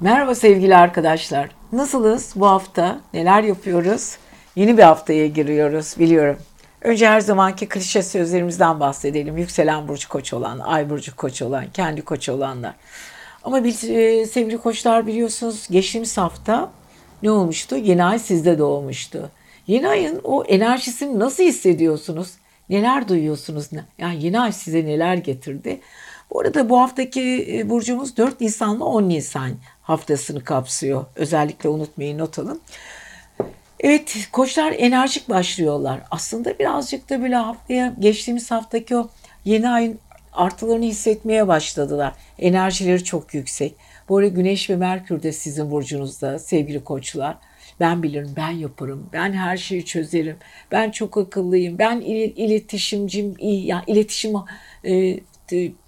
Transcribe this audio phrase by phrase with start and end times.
[0.00, 1.50] Merhaba sevgili arkadaşlar.
[1.72, 3.00] Nasılız bu hafta?
[3.12, 4.16] Neler yapıyoruz?
[4.56, 6.36] Yeni bir haftaya giriyoruz biliyorum.
[6.82, 9.38] Önce her zamanki klişe sözlerimizden bahsedelim.
[9.38, 12.74] Yükselen burcu koç olan, ay burcu koç olan, kendi koç olanlar.
[13.44, 16.70] Ama biz e, sevgili koçlar biliyorsunuz geçtiğimiz hafta
[17.22, 17.76] ne olmuştu?
[17.76, 19.30] Yeni ay sizde doğmuştu.
[19.66, 22.32] Yeni ayın o enerjisini nasıl hissediyorsunuz?
[22.68, 23.70] Neler duyuyorsunuz?
[23.98, 25.80] Yani yeni ay size neler getirdi?
[26.34, 29.52] Bu arada bu haftaki e, burcumuz 4 Nisan ile 10 Nisan
[29.82, 31.04] haftasını kapsıyor.
[31.16, 32.60] Özellikle unutmayın not alın.
[33.80, 36.00] Evet koçlar enerjik başlıyorlar.
[36.10, 39.08] Aslında birazcık da böyle haftaya geçtiğimiz haftaki o
[39.44, 39.98] yeni ayın
[40.32, 42.12] artılarını hissetmeye başladılar.
[42.38, 43.74] Enerjileri çok yüksek.
[44.08, 47.36] Bu arada Güneş ve Merkür de sizin burcunuzda sevgili koçlar.
[47.80, 50.36] Ben bilirim, ben yaparım, ben her şeyi çözerim,
[50.72, 54.34] ben çok akıllıyım, ben il, iletişimcim iyi, yani iletişim
[54.84, 55.20] e,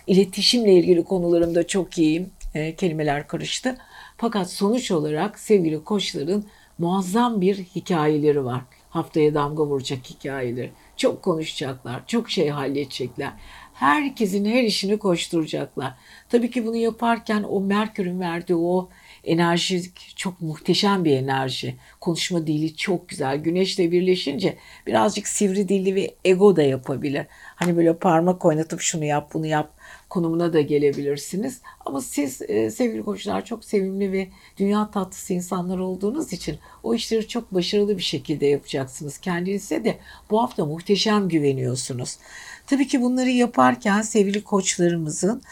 [0.06, 2.30] iletişimle ilgili konularımda çok iyiyim.
[2.54, 3.76] E, kelimeler karıştı.
[4.16, 6.46] Fakat sonuç olarak sevgili koçların
[6.78, 8.60] muazzam bir hikayeleri var.
[8.90, 10.70] Haftaya damga vuracak hikayeleri.
[10.96, 13.32] Çok konuşacaklar, çok şey halledecekler.
[13.74, 15.94] Herkesin her işini koşturacaklar.
[16.28, 18.88] Tabii ki bunu yaparken o Merkür'ün verdiği o
[19.26, 19.82] enerji
[20.16, 21.76] çok muhteşem bir enerji.
[22.00, 23.38] Konuşma dili çok güzel.
[23.38, 27.26] Güneşle birleşince birazcık sivri dilli ve ego da yapabilir.
[27.56, 29.76] Hani böyle parmak oynatıp şunu yap bunu yap
[30.08, 31.60] konumuna da gelebilirsiniz.
[31.86, 37.28] Ama siz e, sevgili koçlar çok sevimli ve dünya tatlısı insanlar olduğunuz için o işleri
[37.28, 39.18] çok başarılı bir şekilde yapacaksınız.
[39.18, 39.98] Kendinize de
[40.30, 42.18] bu hafta muhteşem güveniyorsunuz.
[42.66, 45.42] Tabii ki bunları yaparken sevgili koçlarımızın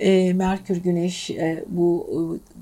[0.00, 2.52] e, Merkür Güneş e, bu e,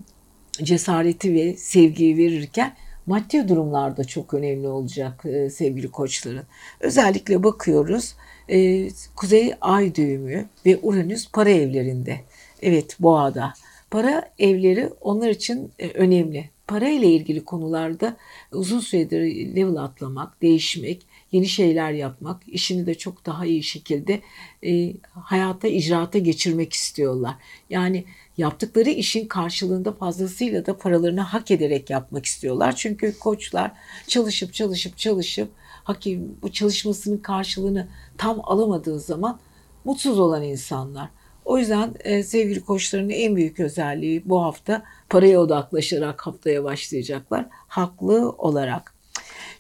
[0.65, 6.45] cesareti ve sevgiyi verirken maddi durumlarda çok önemli olacak e, sevgili koçların.
[6.81, 8.15] Özellikle bakıyoruz
[8.49, 12.21] e, Kuzey Ay düğümü ve Uranüs para evlerinde.
[12.63, 13.53] Evet boğada.
[13.91, 16.51] Para evleri onlar için e, önemli.
[16.67, 18.17] Para ile ilgili konularda
[18.53, 19.21] uzun süredir
[19.57, 24.21] level atlamak, değişmek, yeni şeyler yapmak, işini de çok daha iyi şekilde
[24.67, 27.35] e, hayata, icraata geçirmek istiyorlar.
[27.71, 28.05] Yani
[28.37, 32.77] yaptıkları işin karşılığında fazlasıyla da paralarını hak ederek yapmak istiyorlar.
[32.77, 33.73] Çünkü koçlar
[34.07, 35.49] çalışıp çalışıp çalışıp
[35.85, 39.41] hakim bu çalışmasının karşılığını tam alamadığı zaman
[39.85, 41.09] mutsuz olan insanlar.
[41.45, 47.47] O yüzden e, sevgili koçların en büyük özelliği bu hafta paraya odaklaşarak haftaya başlayacaklar.
[47.51, 48.90] Haklı olarak.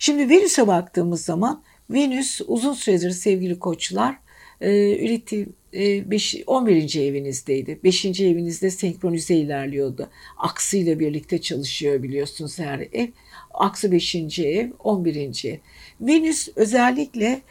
[0.00, 4.16] Şimdi Venüs'e baktığımız zaman Venüs uzun süredir sevgili koçlar
[4.60, 4.70] e,
[5.04, 7.00] üretim e, beş, 11.
[7.00, 7.80] evinizdeydi.
[7.84, 8.04] 5.
[8.04, 10.10] evinizde senkronize ilerliyordu.
[10.38, 13.08] Aksıyla birlikte çalışıyor biliyorsunuz her ev.
[13.54, 14.38] Aksı 5.
[14.38, 15.44] ev, 11.
[15.44, 15.56] ev.
[16.00, 17.42] Venüs özellikle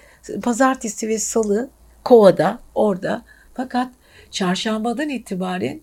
[0.43, 1.69] pazartesi ve salı
[2.03, 3.93] kovada orada fakat
[4.31, 5.81] çarşambadan itibaren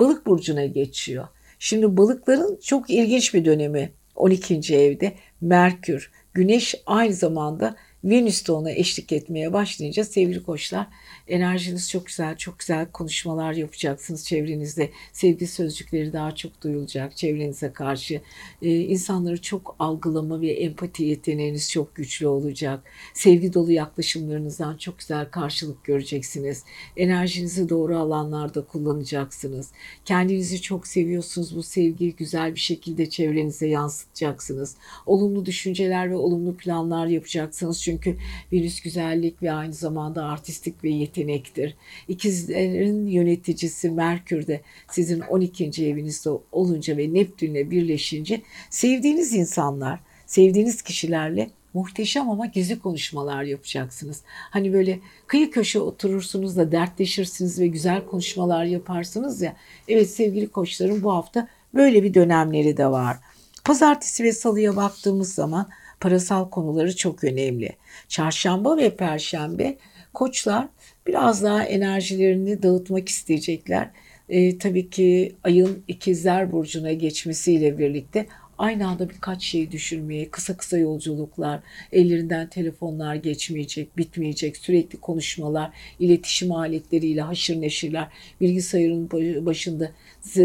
[0.00, 1.28] balık burcuna geçiyor.
[1.58, 4.76] Şimdi balıkların çok ilginç bir dönemi 12.
[4.76, 10.86] evde Merkür, Güneş aynı zamanda Venüs de ona eşlik etmeye başlayınca sevgili koçlar
[11.28, 14.90] enerjiniz çok güzel, çok güzel konuşmalar yapacaksınız çevrenizde.
[15.12, 18.20] Sevgi sözcükleri daha çok duyulacak çevrenize karşı.
[18.62, 22.84] Ee, insanları çok algılama ve empati yeteneğiniz çok güçlü olacak.
[23.14, 26.64] Sevgi dolu yaklaşımlarınızdan çok güzel karşılık göreceksiniz.
[26.96, 29.70] Enerjinizi doğru alanlarda kullanacaksınız.
[30.04, 31.56] Kendinizi çok seviyorsunuz.
[31.56, 34.76] Bu sevgiyi güzel bir şekilde çevrenize yansıtacaksınız.
[35.06, 38.16] Olumlu düşünceler ve olumlu planlar yapacaksınız çünkü
[38.52, 41.74] virüs güzellik ve aynı zamanda artistik ve yetenektir.
[42.08, 44.60] İkizlerin yöneticisi Merkür de
[44.90, 45.86] sizin 12.
[45.86, 48.40] evinizde olunca ve Neptünle birleşince
[48.70, 54.22] sevdiğiniz insanlar, sevdiğiniz kişilerle muhteşem ama gizli konuşmalar yapacaksınız.
[54.26, 59.56] Hani böyle kıyı köşe oturursunuz da dertleşirsiniz ve güzel konuşmalar yaparsınız ya.
[59.88, 63.16] Evet sevgili koçlarım bu hafta böyle bir dönemleri de var.
[63.64, 65.68] Pazartesi ve salıya baktığımız zaman
[66.00, 67.76] parasal konuları çok önemli.
[68.08, 69.76] Çarşamba ve perşembe
[70.14, 70.68] koçlar
[71.06, 73.90] biraz daha enerjilerini dağıtmak isteyecekler.
[74.28, 78.26] E, tabii ki ayın ikizler burcuna geçmesiyle birlikte
[78.58, 81.60] aynı anda birkaç şeyi düşünmeye, kısa kısa yolculuklar,
[81.92, 85.70] ellerinden telefonlar geçmeyecek, bitmeyecek, sürekli konuşmalar,
[86.00, 88.08] iletişim aletleriyle haşır neşirler,
[88.40, 89.10] bilgisayarın
[89.46, 89.90] başında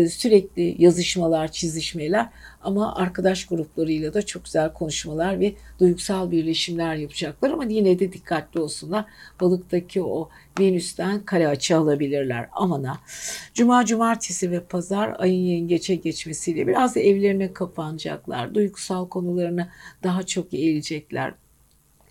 [0.09, 2.29] sürekli yazışmalar, çizişmeler
[2.63, 8.59] ama arkadaş gruplarıyla da çok güzel konuşmalar ve duygusal birleşimler yapacaklar ama yine de dikkatli
[8.59, 9.05] olsunlar.
[9.41, 10.29] Balıktaki o
[10.59, 12.49] Venüs'ten kare açı alabilirler.
[12.51, 12.99] Amana.
[13.53, 18.55] Cuma, cumartesi ve pazar ayın yengeçe geçmesiyle biraz evlerine kapanacaklar.
[18.55, 19.69] Duygusal konularını
[20.03, 21.33] daha çok eğilecekler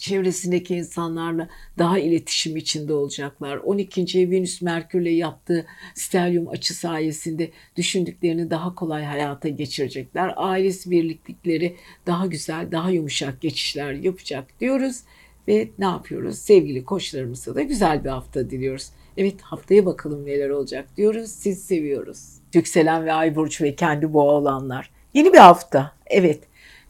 [0.03, 3.57] çevresindeki insanlarla daha iletişim içinde olacaklar.
[3.57, 4.21] 12.
[4.21, 10.33] ev Venüs Merkür'le yaptığı stelyum açı sayesinde düşündüklerini daha kolay hayata geçirecekler.
[10.37, 11.77] Ailesi birliklikleri
[12.07, 15.01] daha güzel, daha yumuşak geçişler yapacak diyoruz.
[15.49, 16.39] Ve ne yapıyoruz?
[16.39, 18.91] Sevgili koçlarımıza da güzel bir hafta diliyoruz.
[19.17, 21.31] Evet haftaya bakalım neler olacak diyoruz.
[21.31, 22.29] Siz seviyoruz.
[22.55, 24.91] Yükselen ve Ay Burcu ve kendi boğa olanlar.
[25.15, 25.93] Yeni bir hafta.
[26.07, 26.41] Evet.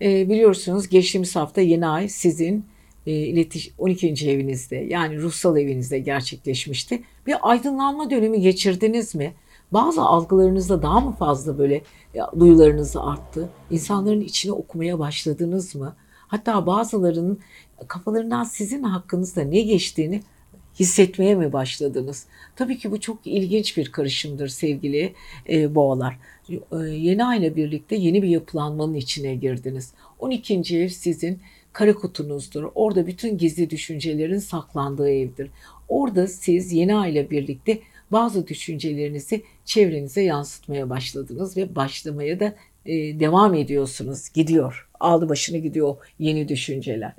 [0.00, 2.71] E, biliyorsunuz geçtiğimiz hafta yeni ay sizin
[3.06, 4.30] e, iletiş 12.
[4.30, 7.02] evinizde yani ruhsal evinizde gerçekleşmişti.
[7.26, 9.34] Bir aydınlanma dönemi geçirdiniz mi?
[9.72, 11.82] Bazı algılarınızda daha mı fazla böyle
[12.14, 13.48] ya, duyularınız arttı?
[13.70, 15.96] İnsanların içine okumaya başladınız mı?
[16.28, 17.38] Hatta bazılarının
[17.88, 20.22] kafalarından sizin hakkınızda ne geçtiğini
[20.80, 22.26] hissetmeye mi başladınız?
[22.56, 25.14] Tabii ki bu çok ilginç bir karışımdır sevgili
[25.48, 26.18] e, boğalar.
[26.50, 29.92] E, yeni ayla birlikte yeni bir yapılanmanın içine girdiniz.
[30.18, 30.76] 12.
[30.76, 31.40] ev sizin
[31.72, 32.70] kara kutunuzdur.
[32.74, 35.50] Orada bütün gizli düşüncelerin saklandığı evdir.
[35.88, 37.78] Orada siz yeni ayla birlikte
[38.12, 42.54] bazı düşüncelerinizi çevrenize yansıtmaya başladınız ve başlamaya da
[42.86, 44.28] e, devam ediyorsunuz.
[44.28, 44.88] Gidiyor.
[45.00, 47.12] Aldı başını gidiyor yeni düşünceler.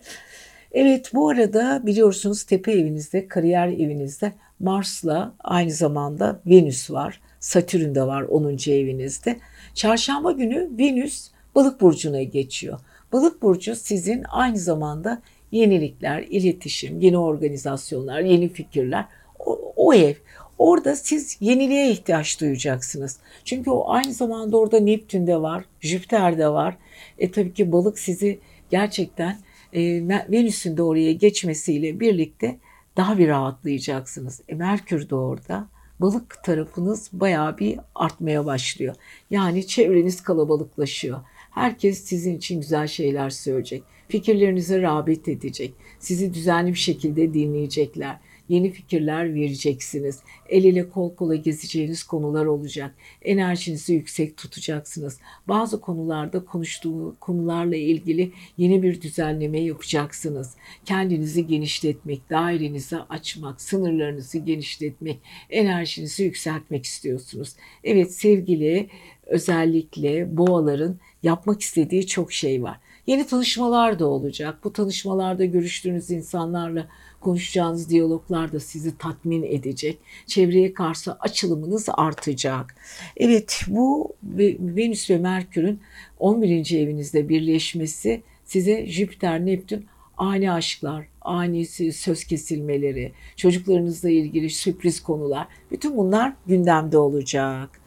[0.72, 7.22] Evet bu arada biliyorsunuz tepe evinizde, kariyer evinizde Mars'la aynı zamanda Venüs var.
[7.40, 8.58] Satürn de var 10.
[8.72, 9.38] evinizde.
[9.74, 12.80] Çarşamba günü Venüs balık burcuna geçiyor.
[13.14, 15.22] Balık burcu sizin aynı zamanda
[15.52, 19.06] yenilikler, iletişim, yeni organizasyonlar, yeni fikirler
[19.40, 20.14] o, o ev.
[20.58, 23.18] Orada siz yeniliğe ihtiyaç duyacaksınız.
[23.46, 26.78] Çünkü o aynı zamanda orada Neptün de var, Jüpiter de var.
[27.18, 28.40] E tabii ki balık sizi
[28.70, 29.38] gerçekten
[29.74, 32.58] e, Venüs'ün de oraya geçmesiyle birlikte
[32.98, 34.42] daha bir rahatlayacaksınız.
[34.50, 35.68] E, Merkür de orada.
[36.00, 38.96] Balık tarafınız bayağı bir artmaya başlıyor.
[39.30, 41.20] Yani çevreniz kalabalıklaşıyor.
[41.54, 43.84] Herkes sizin için güzel şeyler söyleyecek.
[44.08, 45.74] Fikirlerinize rağbet edecek.
[46.00, 48.20] Sizi düzenli bir şekilde dinleyecekler
[48.50, 50.20] yeni fikirler vereceksiniz.
[50.50, 52.96] El ele kol kola gezeceğiniz konular olacak.
[53.22, 55.20] Enerjinizi yüksek tutacaksınız.
[55.48, 60.56] Bazı konularda konuştuğu konularla ilgili yeni bir düzenleme yapacaksınız.
[60.86, 65.20] Kendinizi genişletmek, dairenizi açmak, sınırlarınızı genişletmek,
[65.50, 67.56] enerjinizi yükseltmek istiyorsunuz.
[67.84, 68.90] Evet sevgili
[69.34, 72.80] özellikle boğaların yapmak istediği çok şey var.
[73.08, 74.60] Yeni tanışmalar da olacak.
[74.64, 76.88] Bu tanışmalarda görüştüğünüz insanlarla
[77.22, 80.00] konuşacağınız diyaloglar da sizi tatmin edecek.
[80.28, 82.76] Çevreye karşı açılımınız artacak.
[83.18, 84.14] Evet bu
[84.60, 85.80] Venüs ve Merkür'ün
[86.20, 86.78] 11.
[86.78, 89.86] evinizde birleşmesi size Jüpiter, Neptün
[90.18, 97.83] ani aşklar, ani söz kesilmeleri, çocuklarınızla ilgili sürpriz konular bütün bunlar gündemde olacak.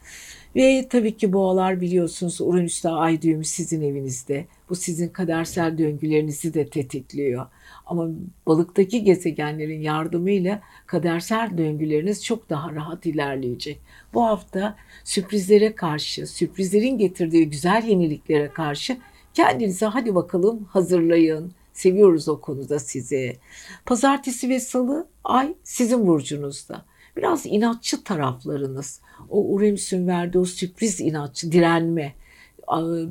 [0.57, 4.45] Ve tabii ki boğalar biliyorsunuz Uranüs'te ay düğümü sizin evinizde.
[4.69, 7.45] Bu sizin kadersel döngülerinizi de tetikliyor.
[7.85, 8.07] Ama
[8.47, 13.79] balıktaki gezegenlerin yardımıyla kadersel döngüleriniz çok daha rahat ilerleyecek.
[14.13, 18.97] Bu hafta sürprizlere karşı, sürprizlerin getirdiği güzel yeniliklere karşı
[19.33, 21.51] kendinize hadi bakalım hazırlayın.
[21.73, 23.37] Seviyoruz o konuda sizi.
[23.85, 26.85] Pazartesi ve salı ay sizin burcunuzda.
[27.17, 32.13] Biraz inatçı taraflarınız, o Uranüs'ün verdiği o sürpriz inatçı, direnme.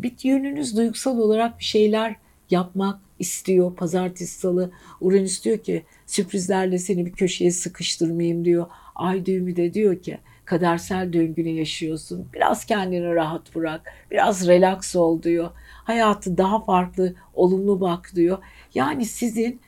[0.03, 2.17] Bir yönünüz duygusal olarak bir şeyler
[2.51, 3.75] yapmak istiyor.
[3.75, 4.71] Pazartesi, salı
[5.01, 8.67] Uranüs diyor ki sürprizlerle seni bir köşeye sıkıştırmayayım diyor.
[8.95, 12.29] Ay düğümü de diyor ki kadersel döngünü yaşıyorsun.
[12.35, 13.93] Biraz kendini rahat bırak.
[14.11, 15.51] Biraz relax ol diyor.
[15.85, 18.39] Hayatı daha farklı, olumlu bak diyor.
[18.75, 19.61] Yani sizin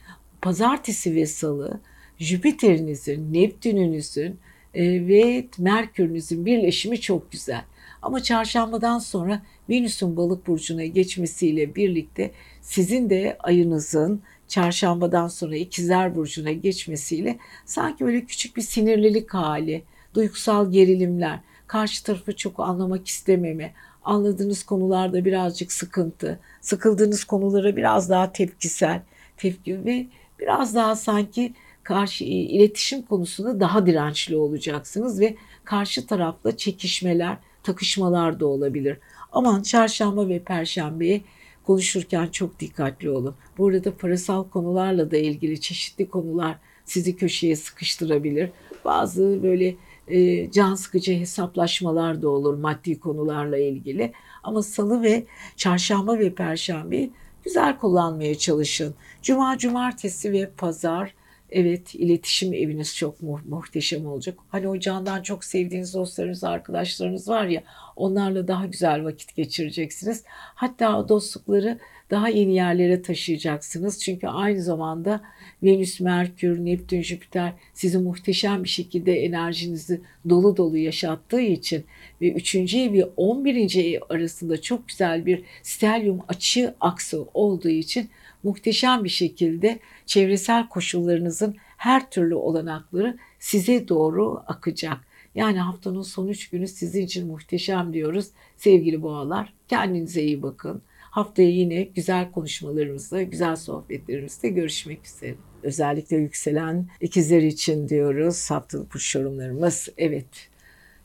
[0.42, 1.80] pazartesi ve salı
[2.18, 4.38] Jüpiter'inizin, Neptün'ünüzün
[4.74, 7.64] e, ve Merkür'ünüzün birleşimi çok güzel.
[8.02, 16.52] Ama çarşambadan sonra Venüs'ün balık burcuna geçmesiyle birlikte sizin de ayınızın çarşambadan sonra ikizler burcuna
[16.52, 19.82] geçmesiyle sanki böyle küçük bir sinirlilik hali,
[20.14, 23.72] duygusal gerilimler, karşı tarafı çok anlamak istememe,
[24.04, 29.02] anladığınız konularda birazcık sıkıntı, sıkıldığınız konulara biraz daha tepkisel,
[29.36, 30.06] tepki ve
[30.40, 31.52] biraz daha sanki
[31.88, 38.98] karşı iletişim konusunda daha dirençli olacaksınız ve karşı tarafla çekişmeler, takışmalar da olabilir.
[39.32, 41.20] Aman çarşamba ve perşembeye
[41.64, 43.34] konuşurken çok dikkatli olun.
[43.58, 48.50] Bu arada parasal konularla da ilgili çeşitli konular sizi köşeye sıkıştırabilir.
[48.84, 49.76] Bazı böyle
[50.08, 54.12] e, can sıkıcı hesaplaşmalar da olur maddi konularla ilgili.
[54.42, 55.26] Ama salı ve
[55.56, 57.10] çarşamba ve perşembe
[57.44, 58.94] güzel kullanmaya çalışın.
[59.22, 61.17] Cuma, cumartesi ve pazar
[61.50, 64.38] Evet, iletişim eviniz çok mu muhteşem olacak.
[64.48, 67.62] Hani o candan çok sevdiğiniz dostlarınız, arkadaşlarınız var ya,
[67.96, 70.24] onlarla daha güzel vakit geçireceksiniz.
[70.54, 71.78] Hatta o dostlukları
[72.10, 74.00] daha yeni yerlere taşıyacaksınız.
[74.00, 75.20] Çünkü aynı zamanda
[75.62, 81.84] Venüs, Merkür, Neptün, Jüpiter sizi muhteşem bir şekilde enerjinizi dolu dolu yaşattığı için
[82.20, 82.54] ve 3.
[82.54, 83.94] ev ve 11.
[83.94, 88.10] ev arasında çok güzel bir stelyum açı aksı olduğu için
[88.42, 94.98] muhteşem bir şekilde çevresel koşullarınızın her türlü olanakları size doğru akacak.
[95.34, 98.26] Yani haftanın son üç günü sizin için muhteşem diyoruz.
[98.56, 100.82] Sevgili boğalar kendinize iyi bakın.
[100.98, 105.34] Haftaya yine güzel konuşmalarımızda, güzel sohbetlerimizde görüşmek üzere.
[105.62, 109.88] Özellikle yükselen ikizler için diyoruz haftalık burç yorumlarımız.
[109.98, 110.48] Evet.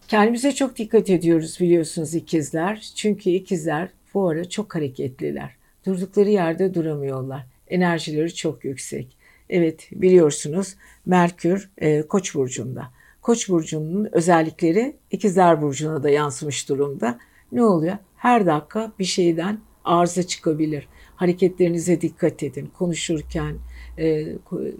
[0.07, 2.91] Kendimize çok dikkat ediyoruz biliyorsunuz ikizler.
[2.95, 5.62] Çünkü ikizler bu ara çok hareketliler.
[5.85, 7.45] Durdukları yerde duramıyorlar.
[7.67, 9.17] Enerjileri çok yüksek.
[9.49, 10.75] Evet biliyorsunuz
[11.05, 12.91] Merkür e, Koç burcunda.
[13.21, 17.19] Koç burcunun özellikleri ikizler burcuna da yansımış durumda.
[17.51, 17.97] Ne oluyor?
[18.17, 20.87] Her dakika bir şeyden arıza çıkabilir.
[21.15, 22.71] Hareketlerinize dikkat edin.
[22.77, 23.57] Konuşurken
[23.97, 24.25] e,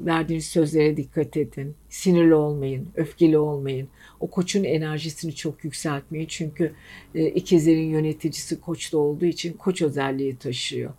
[0.06, 1.76] verdiğiniz sözlere dikkat edin.
[1.90, 3.88] Sinirli olmayın, öfkeli olmayın.
[4.20, 6.28] O koçun enerjisini çok yükseltmeyin.
[6.28, 6.74] Çünkü
[7.16, 10.92] e, ikizlerin yöneticisi koçta olduğu için koç özelliği taşıyor.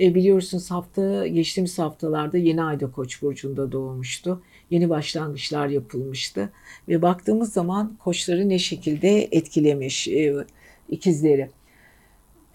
[0.00, 4.42] E, biliyorsunuz hafta geçtiğimiz haftalarda yeni ayda Koç burcunda doğmuştu.
[4.70, 6.52] Yeni başlangıçlar yapılmıştı
[6.88, 10.34] ve baktığımız zaman koçları ne şekilde etkilemiş e,
[10.88, 11.50] ikizleri.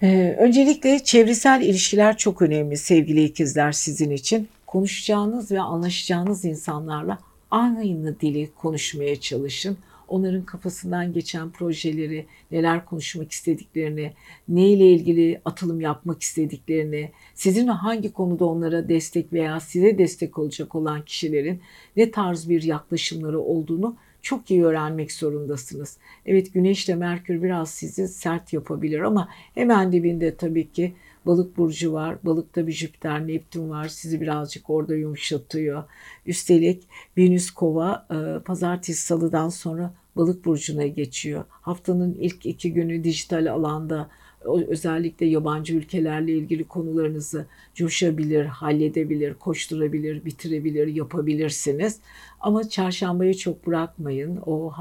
[0.02, 4.48] E, öncelikle çevresel ilişkiler çok önemli sevgili ikizler sizin için.
[4.68, 7.18] Konuşacağınız ve anlaşacağınız insanlarla
[7.52, 14.14] aynı dili konuşmaya çalışın onların kafasından geçen projeleri, neler konuşmak istediklerini,
[14.50, 21.02] neyle ilgili atılım yapmak istediklerini, sizin hangi konuda onlara destek veya size destek olacak olan
[21.06, 21.62] kişilerin
[21.96, 25.98] ne tarz bir yaklaşımları olduğunu çok iyi öğrenmek zorundasınız.
[26.26, 30.94] Evet Güneş ile Merkür biraz sizi sert yapabilir ama hemen dibinde tabii ki
[31.28, 32.18] Balık burcu var.
[32.24, 33.88] Balıkta bir Jüpiter, Neptün var.
[33.88, 35.84] Sizi birazcık orada yumuşatıyor.
[36.26, 36.84] Üstelik
[37.18, 41.44] Venüs Kova e, pazartesi salıdan sonra balık burcuna geçiyor.
[41.50, 44.10] Haftanın ilk iki günü dijital alanda
[44.48, 52.00] özellikle yabancı ülkelerle ilgili konularınızı coşabilir, halledebilir, koşturabilir, bitirebilir, yapabilirsiniz.
[52.40, 54.38] Ama çarşambaya çok bırakmayın.
[54.46, 54.74] O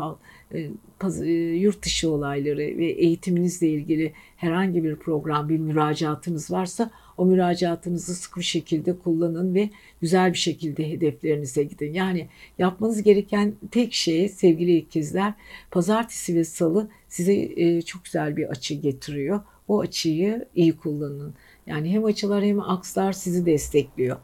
[0.55, 0.71] e,
[1.23, 8.15] e, yurt dışı olayları ve eğitiminizle ilgili herhangi bir program, bir müracaatınız varsa o müracaatınızı
[8.15, 9.71] sıkı bir şekilde kullanın ve
[10.01, 11.93] güzel bir şekilde hedeflerinize gidin.
[11.93, 15.35] Yani yapmanız gereken tek şey sevgili ikizler
[15.71, 19.41] pazartesi ve salı size e, çok güzel bir açı getiriyor.
[19.69, 21.35] O açıyı iyi kullanın.
[21.67, 24.17] Yani hem açılar hem akslar sizi destekliyor.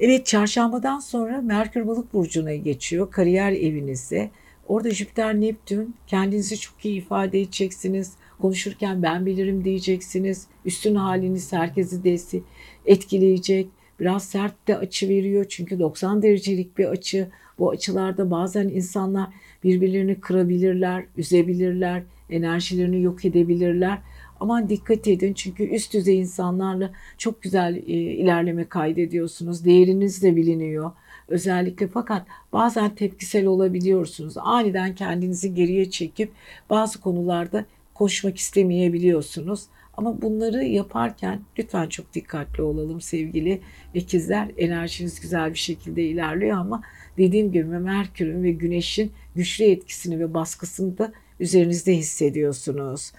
[0.00, 3.10] Evet çarşambadan sonra Merkür Balık burcuna geçiyor.
[3.10, 4.30] Kariyer evinizde.
[4.68, 8.12] Orada Jüpiter Neptün kendinizi çok iyi ifade edeceksiniz.
[8.40, 10.46] Konuşurken ben bilirim diyeceksiniz.
[10.64, 12.40] Üstün haliniz herkesi de
[12.86, 13.68] etkileyecek.
[14.00, 17.28] Biraz sert de açı veriyor çünkü 90 derecelik bir açı.
[17.58, 19.28] Bu açılarda bazen insanlar
[19.64, 23.98] birbirlerini kırabilirler, üzebilirler, enerjilerini yok edebilirler.
[24.40, 29.64] Aman dikkat edin çünkü üst düzey insanlarla çok güzel e, ilerleme kaydediyorsunuz.
[29.64, 30.92] Değeriniz de biliniyor
[31.28, 34.34] özellikle fakat bazen tepkisel olabiliyorsunuz.
[34.36, 36.32] Aniden kendinizi geriye çekip
[36.70, 37.64] bazı konularda
[37.94, 39.66] koşmak istemeyebiliyorsunuz.
[39.96, 43.60] Ama bunları yaparken lütfen çok dikkatli olalım sevgili
[43.94, 44.48] ikizler.
[44.58, 46.82] Enerjiniz güzel bir şekilde ilerliyor ama
[47.18, 53.12] dediğim gibi Merkür'ün ve Güneş'in güçlü etkisini ve baskısını da üzerinizde hissediyorsunuz.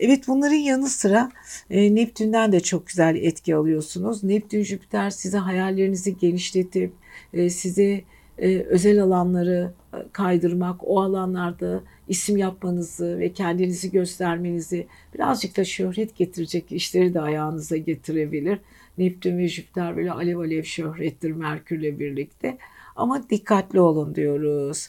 [0.00, 1.32] Evet bunların yanı sıra
[1.70, 4.24] e, Neptün'den de çok güzel etki alıyorsunuz.
[4.24, 6.92] Neptün Jüpiter size hayallerinizi genişletip
[7.32, 8.04] e, size
[8.38, 16.16] e, özel alanları e, kaydırmak, o alanlarda isim yapmanızı ve kendinizi göstermenizi birazcık da şöhret
[16.16, 18.58] getirecek işleri de ayağınıza getirebilir.
[18.98, 22.58] Neptün ve Jüpiter böyle alev alev şöhrettir Merkürle birlikte.
[22.96, 24.88] Ama dikkatli olun diyoruz.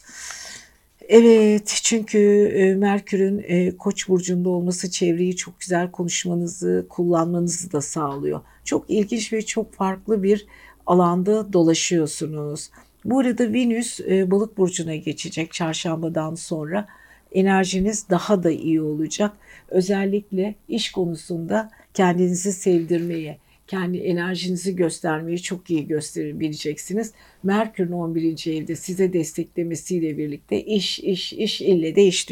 [1.14, 2.20] Evet çünkü
[2.56, 8.42] e, Merkür'ün e, Koç burcunda olması çevreyi çok güzel konuşmanızı, kullanmanızı da sağlıyor.
[8.66, 10.46] Çok ilginç ve çok farklı bir
[10.86, 12.70] alanda dolaşıyorsunuz.
[13.06, 16.88] Bu arada Venüs e, balık burcuna geçecek çarşambadan sonra.
[17.32, 19.32] Enerjiniz daha da iyi olacak.
[19.70, 23.38] Özellikle iş konusunda kendinizi sevdirmeye,
[23.72, 27.14] kendi enerjinizi göstermeyi çok iyi gösterebileceksiniz.
[27.44, 28.62] Merkür'ün 11.
[28.62, 32.28] evde size desteklemesiyle birlikte iş, iş, iş ille de iş.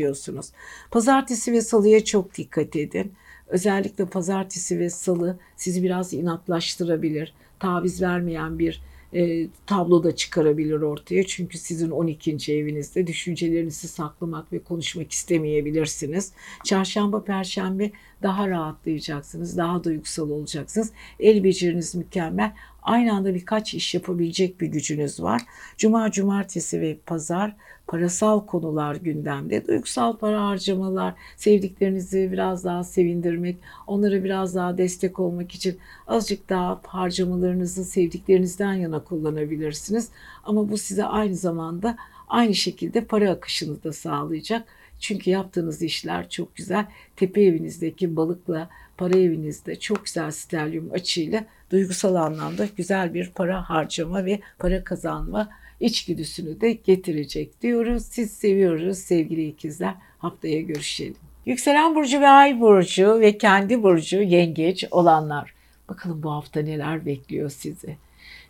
[0.91, 3.13] Pazartesi ve salıya çok dikkat edin.
[3.48, 7.34] Özellikle pazartesi ve salı sizi biraz inatlaştırabilir.
[7.60, 8.81] Taviz vermeyen bir
[9.13, 11.24] e, tablo da çıkarabilir ortaya.
[11.28, 12.54] Çünkü sizin 12.
[12.54, 16.34] evinizde düşüncelerinizi saklamak ve konuşmak istemeyebilirsiniz.
[16.63, 17.92] Çarşamba, perşembe
[18.24, 20.92] daha rahatlayacaksınız, daha duygusal olacaksınız.
[21.20, 22.54] El beceriniz mükemmel.
[22.83, 25.41] Aynı anda birkaç iş yapabilecek bir gücünüz var.
[25.77, 27.55] Cuma, cumartesi ve pazar
[27.88, 29.67] parasal konular gündemde.
[29.67, 33.57] Duygusal para harcamalar, sevdiklerinizi biraz daha sevindirmek,
[33.88, 40.09] onlara biraz daha destek olmak için azıcık daha harcamalarınızı sevdiklerinizden yana kullanabilirsiniz.
[40.43, 44.67] Ama bu size aynı zamanda aynı şekilde para akışını da sağlayacak.
[45.00, 46.86] Çünkü yaptığınız işler çok güzel.
[47.15, 54.25] Tepe evinizdeki balıkla para evinizde çok güzel stelyum açıyla duygusal anlamda güzel bir para harcama
[54.25, 55.49] ve para kazanma
[55.79, 58.05] içgüdüsünü de getirecek diyoruz.
[58.05, 59.93] Siz seviyoruz sevgili ikizler.
[60.17, 61.15] Haftaya görüşelim.
[61.45, 65.53] Yükselen burcu ve ay burcu ve kendi burcu yengeç olanlar.
[65.89, 67.97] Bakalım bu hafta neler bekliyor sizi.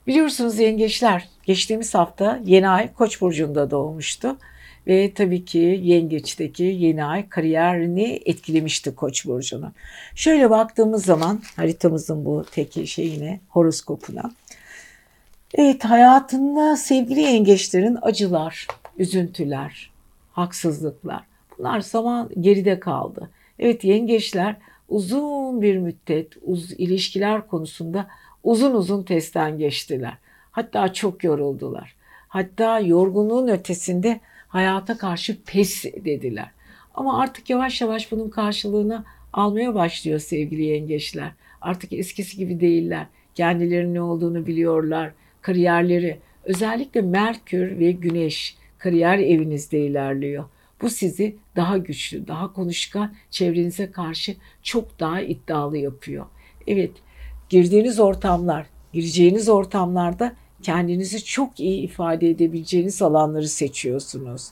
[0.07, 4.37] Biliyorsunuz yengeçler geçtiğimiz hafta yeni ay Koç burcunda doğmuştu.
[4.89, 9.71] Ve tabii ki yengeçteki yeni ay kariyerini etkilemişti Koç burcunu.
[10.15, 14.31] Şöyle baktığımız zaman haritamızın bu teki şeyine horoskopuna
[15.53, 18.67] Evet hayatında sevgili yengeçlerin acılar,
[18.97, 19.91] üzüntüler,
[20.31, 21.23] haksızlıklar
[21.57, 23.29] bunlar zaman geride kaldı.
[23.59, 24.55] Evet yengeçler
[24.89, 28.07] uzun bir müddet uz, ilişkiler konusunda
[28.43, 30.13] uzun uzun testten geçtiler.
[30.51, 31.95] Hatta çok yoruldular.
[32.27, 34.19] Hatta yorgunluğun ötesinde
[34.49, 36.51] hayata karşı pes dediler.
[36.95, 41.31] Ama artık yavaş yavaş bunun karşılığını almaya başlıyor sevgili yengeçler.
[41.61, 43.05] Artık eskisi gibi değiller.
[43.35, 50.45] Kendilerinin ne olduğunu biliyorlar kariyerleri özellikle Merkür ve Güneş kariyer evinizde ilerliyor.
[50.81, 56.25] Bu sizi daha güçlü, daha konuşkan, çevrenize karşı çok daha iddialı yapıyor.
[56.67, 56.91] Evet,
[57.49, 64.47] girdiğiniz ortamlar, gireceğiniz ortamlarda kendinizi çok iyi ifade edebileceğiniz alanları seçiyorsunuz.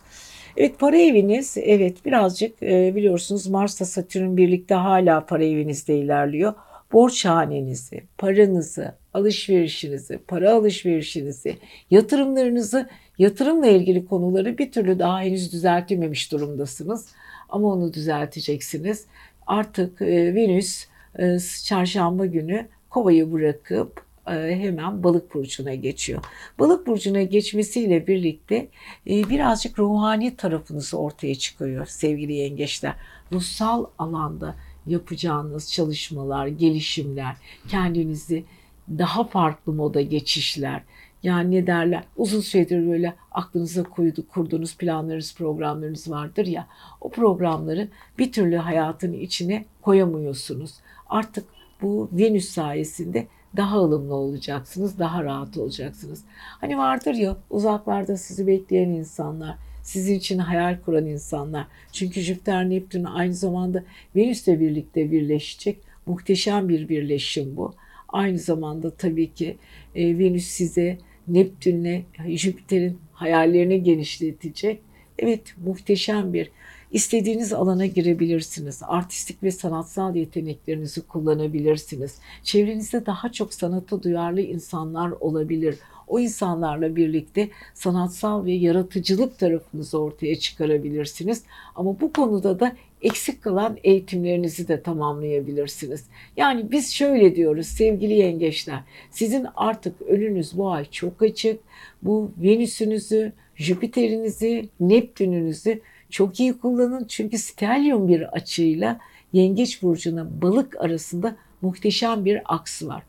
[0.58, 6.54] Evet para eviniz evet birazcık e, biliyorsunuz Mars'ta Satürn birlikte hala para evinizde ilerliyor.
[6.94, 11.58] Borç hanenizi, paranızı, alışverişinizi, para alışverişinizi,
[11.92, 17.08] yatırımlarınızı, yatırımla ilgili konuları bir türlü daha henüz düzeltememiş durumdasınız.
[17.50, 19.06] Ama onu düzelteceksiniz.
[19.48, 20.86] Artık e, Venüs
[21.20, 26.24] e, çarşamba günü kovayı bırakıp hemen balık burcuna geçiyor.
[26.60, 28.68] Balık burcuna geçmesiyle birlikte
[29.10, 32.94] e, birazcık ruhani tarafınız ortaya çıkıyor sevgili yengeçler.
[33.32, 34.56] Ruhsal alanda
[34.88, 37.36] yapacağınız çalışmalar, gelişimler,
[37.70, 38.44] kendinizi
[38.90, 40.82] daha farklı moda geçişler.
[41.24, 46.68] Yani ne derler uzun süredir böyle aklınıza koydu, kurduğunuz planlarınız, programlarınız vardır ya
[47.02, 47.88] o programları
[48.20, 50.74] bir türlü hayatın içine koyamıyorsunuz.
[51.10, 51.46] Artık
[51.82, 56.24] bu Venüs sayesinde daha ılımlı olacaksınız, daha rahat olacaksınız.
[56.62, 61.68] Hani vardır ya uzaklarda sizi bekleyen insanlar, sizin için hayal kuran insanlar.
[61.92, 63.84] Çünkü Jüpiter Neptün aynı zamanda
[64.16, 65.78] Venüs'le birlikte birleşecek.
[66.06, 67.74] Muhteşem bir birleşim bu.
[68.10, 69.58] Aynı zamanda tabii ki
[69.96, 74.82] e, Venüs size Neptün'le Jüpiter'in hayallerini genişletecek.
[75.20, 76.52] Evet muhteşem bir
[76.92, 78.82] İstediğiniz alana girebilirsiniz.
[78.88, 82.16] Artistik ve sanatsal yeteneklerinizi kullanabilirsiniz.
[82.44, 85.76] Çevrenizde daha çok sanata duyarlı insanlar olabilir.
[86.08, 91.44] O insanlarla birlikte sanatsal ve yaratıcılık tarafınızı ortaya çıkarabilirsiniz.
[91.76, 96.06] Ama bu konuda da eksik kalan eğitimlerinizi de tamamlayabilirsiniz.
[96.38, 98.80] Yani biz şöyle diyoruz sevgili yengeçler.
[99.12, 101.60] Sizin artık önünüz bu ay çok açık.
[102.04, 107.06] Bu Venüs'ünüzü, Jüpiter'inizi, Neptün'ünüzü çok iyi kullanın.
[107.08, 109.00] Çünkü stelyum bir açıyla
[109.34, 113.04] yengeç burcuna balık arasında muhteşem bir aks var.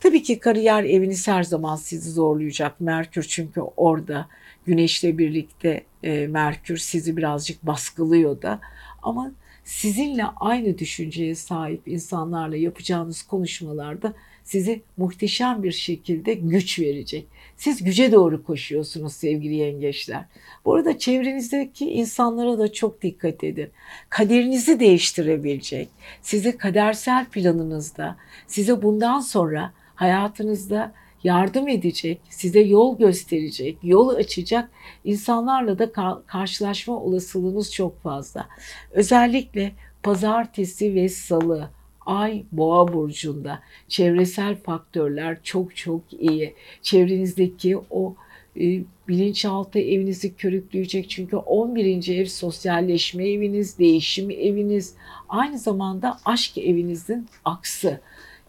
[0.00, 2.80] Tabii ki kariyer eviniz her zaman sizi zorlayacak.
[2.80, 4.28] Merkür çünkü orada
[4.66, 8.60] güneşle birlikte e, Merkür sizi birazcık baskılıyor da.
[9.02, 9.32] Ama
[9.64, 14.12] sizinle aynı düşünceye sahip insanlarla yapacağınız konuşmalarda
[14.44, 17.26] sizi muhteşem bir şekilde güç verecek.
[17.58, 20.24] Siz güce doğru koşuyorsunuz sevgili yengeçler.
[20.64, 23.70] Bu arada çevrenizdeki insanlara da çok dikkat edin.
[24.08, 25.88] Kaderinizi değiştirebilecek,
[26.22, 28.16] size kadersel planınızda,
[28.46, 30.92] size bundan sonra hayatınızda
[31.24, 34.70] yardım edecek, size yol gösterecek, yol açacak
[35.04, 35.92] insanlarla da
[36.26, 38.48] karşılaşma olasılığınız çok fazla.
[38.90, 41.70] Özellikle pazartesi ve salı
[42.08, 46.54] Ay Boğa burcunda çevresel faktörler çok çok iyi.
[46.82, 48.14] Çevrenizdeki o
[48.60, 51.10] e, bilinçaltı evinizi körükleyecek.
[51.10, 52.08] Çünkü 11.
[52.08, 54.94] ev sosyalleşme eviniz, değişim eviniz,
[55.28, 58.00] aynı zamanda aşk evinizin aksı.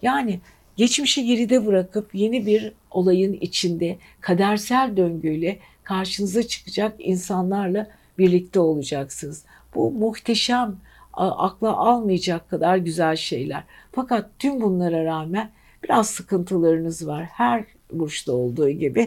[0.02, 0.40] Yani
[0.80, 9.46] Geçmişi geride bırakıp yeni bir olayın içinde kadersel döngüyle karşınıza çıkacak insanlarla birlikte olacaksınız.
[9.76, 10.78] Bu muhteşem,
[11.14, 13.64] akla almayacak kadar güzel şeyler.
[13.92, 15.52] Fakat tüm bunlara rağmen
[15.84, 17.24] biraz sıkıntılarınız var.
[17.24, 19.06] Her burçta olduğu gibi.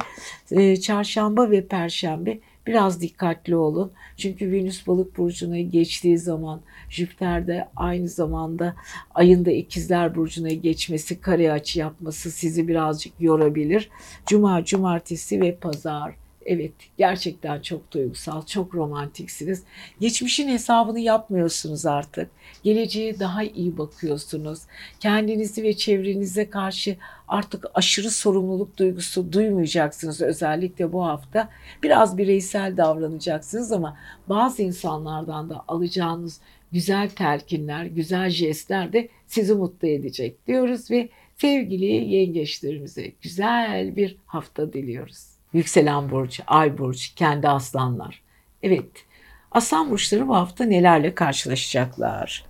[0.51, 3.93] Ee, çarşamba ve perşembe biraz dikkatli olun.
[4.17, 8.75] Çünkü Venüs balık burcuna geçtiği zaman Jüpiter de aynı zamanda
[9.15, 13.91] ayın da ikizler burcuna geçmesi, kare açı yapması sizi birazcık yorabilir.
[14.27, 19.63] Cuma, cumartesi ve pazar Evet gerçekten çok duygusal, çok romantiksiniz.
[20.01, 22.31] Geçmişin hesabını yapmıyorsunuz artık.
[22.63, 24.61] Geleceğe daha iyi bakıyorsunuz.
[25.01, 26.97] Kendinizi ve çevrenize karşı
[27.29, 31.49] artık aşırı sorumluluk duygusu duymayacaksınız özellikle bu hafta.
[31.83, 33.97] Biraz bireysel davranacaksınız ama
[34.29, 36.41] bazı insanlardan da alacağınız
[36.73, 44.73] güzel telkinler, güzel jestler de sizi mutlu edecek diyoruz ve sevgili yengeçlerimize güzel bir hafta
[44.73, 45.32] diliyoruz.
[45.53, 48.23] Yükselen burç, ay burç, kendi aslanlar.
[48.63, 48.91] Evet,
[49.51, 52.45] aslan burçları bu hafta nelerle karşılaşacaklar?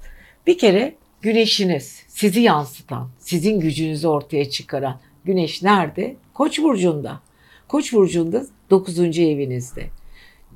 [0.46, 6.16] Bir kere güneşiniz, sizi yansıtan, sizin gücünüzü ortaya çıkaran güneş nerede?
[6.34, 7.20] Koç burcunda.
[7.68, 8.98] Koç burcunda 9.
[9.18, 9.86] evinizde.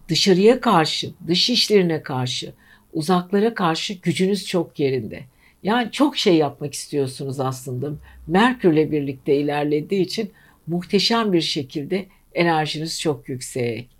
[0.08, 2.54] Dışarıya karşı, dış işlerine karşı,
[2.92, 5.24] uzaklara karşı gücünüz çok yerinde.
[5.62, 7.90] Yani çok şey yapmak istiyorsunuz aslında.
[8.26, 10.32] Merkürle birlikte ilerlediği için
[10.66, 12.06] muhteşem bir şekilde
[12.36, 13.90] enerjiniz çok yüksek.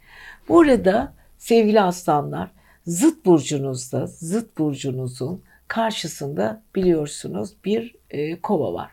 [0.49, 2.51] Burada sevgili aslanlar
[2.87, 8.90] zıt burcunuzda, zıt burcunuzun karşısında biliyorsunuz bir e, kova var.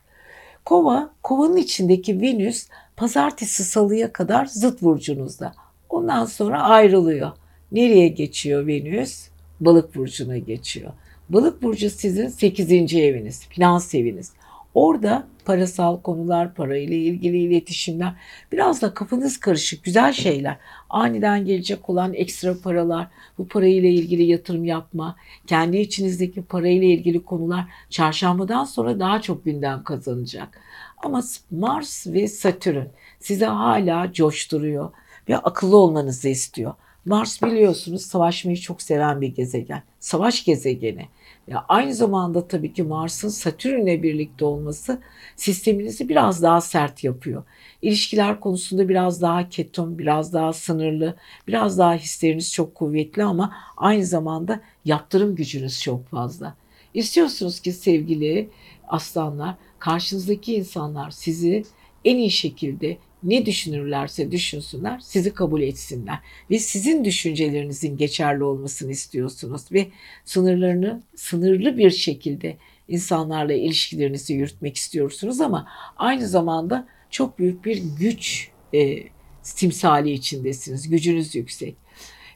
[0.65, 5.53] Kova, kovanın içindeki Venüs pazartesi salıya kadar zıt burcunuzda.
[5.89, 7.31] Ondan sonra ayrılıyor.
[7.71, 9.27] Nereye geçiyor Venüs?
[9.59, 10.91] Balık burcuna geçiyor.
[11.29, 12.71] Balık burcu sizin 8.
[12.93, 14.33] eviniz, finans eviniz.
[14.73, 18.13] Orada parasal konular, parayla ilgili iletişimler,
[18.51, 20.57] biraz da kafanız karışık güzel şeyler.
[20.89, 23.07] Aniden gelecek olan ekstra paralar,
[23.37, 25.15] bu parayla ilgili yatırım yapma,
[25.47, 30.61] kendi içinizdeki parayla ilgili konular çarşambadan sonra daha çok gündem kazanacak.
[30.97, 32.85] Ama Mars ve Satürn
[33.19, 34.91] size hala coşturuyor
[35.29, 36.73] ve akıllı olmanızı istiyor.
[37.05, 39.83] Mars biliyorsunuz savaşmayı çok seven bir gezegen.
[39.99, 41.07] Savaş gezegeni.
[41.47, 45.01] Ya aynı zamanda tabii ki Mars'ın Satürn'le birlikte olması
[45.35, 47.43] sisteminizi biraz daha sert yapıyor.
[47.81, 51.15] İlişkiler konusunda biraz daha ketum, biraz daha sınırlı,
[51.47, 56.55] biraz daha hisleriniz çok kuvvetli ama aynı zamanda yaptırım gücünüz çok fazla.
[56.93, 58.49] İstiyorsunuz ki sevgili
[58.87, 61.63] aslanlar, karşınızdaki insanlar sizi
[62.05, 69.61] en iyi şekilde ne düşünürlerse düşünsünler sizi kabul etsinler ve sizin düşüncelerinizin geçerli olmasını istiyorsunuz
[69.71, 69.87] ve
[70.25, 72.57] sınırlarını sınırlı bir şekilde
[72.87, 79.03] insanlarla ilişkilerinizi yürütmek istiyorsunuz ama aynı zamanda çok büyük bir güç e,
[79.43, 80.89] timsali içindesiniz.
[80.89, 81.75] Gücünüz yüksek.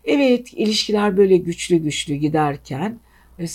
[0.04, 3.00] Evet ilişkiler böyle güçlü güçlü giderken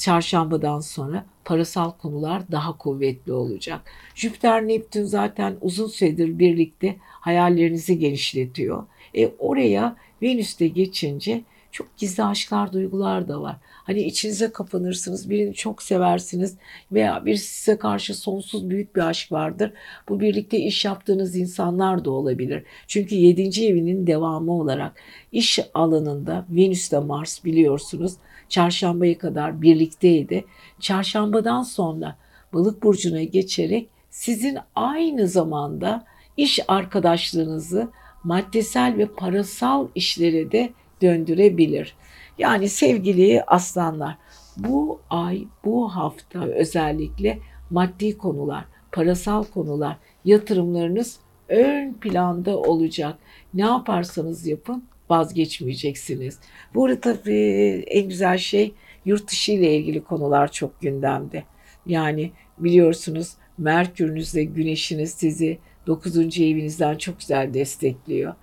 [0.00, 3.80] çarşambadan sonra parasal konular daha kuvvetli olacak.
[4.14, 8.84] Jüpiter Neptün zaten uzun süredir birlikte hayallerinizi genişletiyor.
[9.14, 13.56] E oraya Venüs'te geçince çok gizli aşklar, duygular da var.
[13.84, 16.56] Hani içinize kapanırsınız, birini çok seversiniz
[16.92, 19.72] veya bir size karşı sonsuz büyük bir aşk vardır.
[20.08, 22.62] Bu birlikte iş yaptığınız insanlar da olabilir.
[22.86, 23.66] Çünkü 7.
[23.66, 24.92] evinin devamı olarak
[25.32, 28.12] iş alanında Venüs'te Mars biliyorsunuz
[28.48, 30.44] çarşambaya kadar birlikteydi.
[30.80, 32.16] Çarşambadan sonra
[32.52, 36.04] balık burcuna geçerek sizin aynı zamanda
[36.36, 37.88] iş arkadaşlığınızı
[38.24, 41.94] maddesel ve parasal işlere de döndürebilir.
[42.42, 44.16] Yani sevgili aslanlar
[44.56, 47.38] bu ay, bu hafta özellikle
[47.70, 53.18] maddi konular, parasal konular, yatırımlarınız ön planda olacak.
[53.54, 56.38] Ne yaparsanız yapın vazgeçmeyeceksiniz.
[56.74, 58.74] Bu arada tabii en güzel şey
[59.04, 61.44] yurt dışı ile ilgili konular çok gündemde.
[61.86, 66.16] Yani biliyorsunuz Merkür'ünüzle Güneş'iniz sizi 9.
[66.40, 68.34] evinizden çok güzel destekliyor.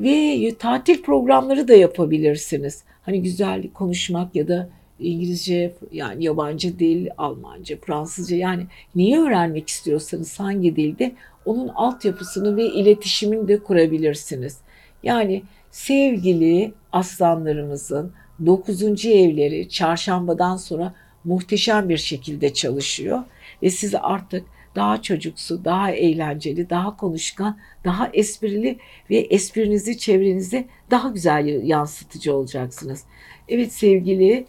[0.00, 2.84] Ve tatil programları da yapabilirsiniz.
[3.02, 10.40] Hani güzel konuşmak ya da İngilizce yani yabancı dil, Almanca, Fransızca yani neyi öğrenmek istiyorsanız
[10.40, 11.12] hangi dilde
[11.44, 14.58] onun altyapısını ve iletişimini de kurabilirsiniz.
[15.02, 18.12] Yani sevgili aslanlarımızın
[18.46, 19.06] 9.
[19.06, 23.22] evleri çarşambadan sonra muhteşem bir şekilde çalışıyor
[23.62, 28.78] ve siz artık daha çocuksu, daha eğlenceli, daha konuşkan, daha esprili
[29.10, 33.04] ve esprinizi çevrenize daha güzel yansıtıcı olacaksınız.
[33.48, 34.46] Evet sevgili,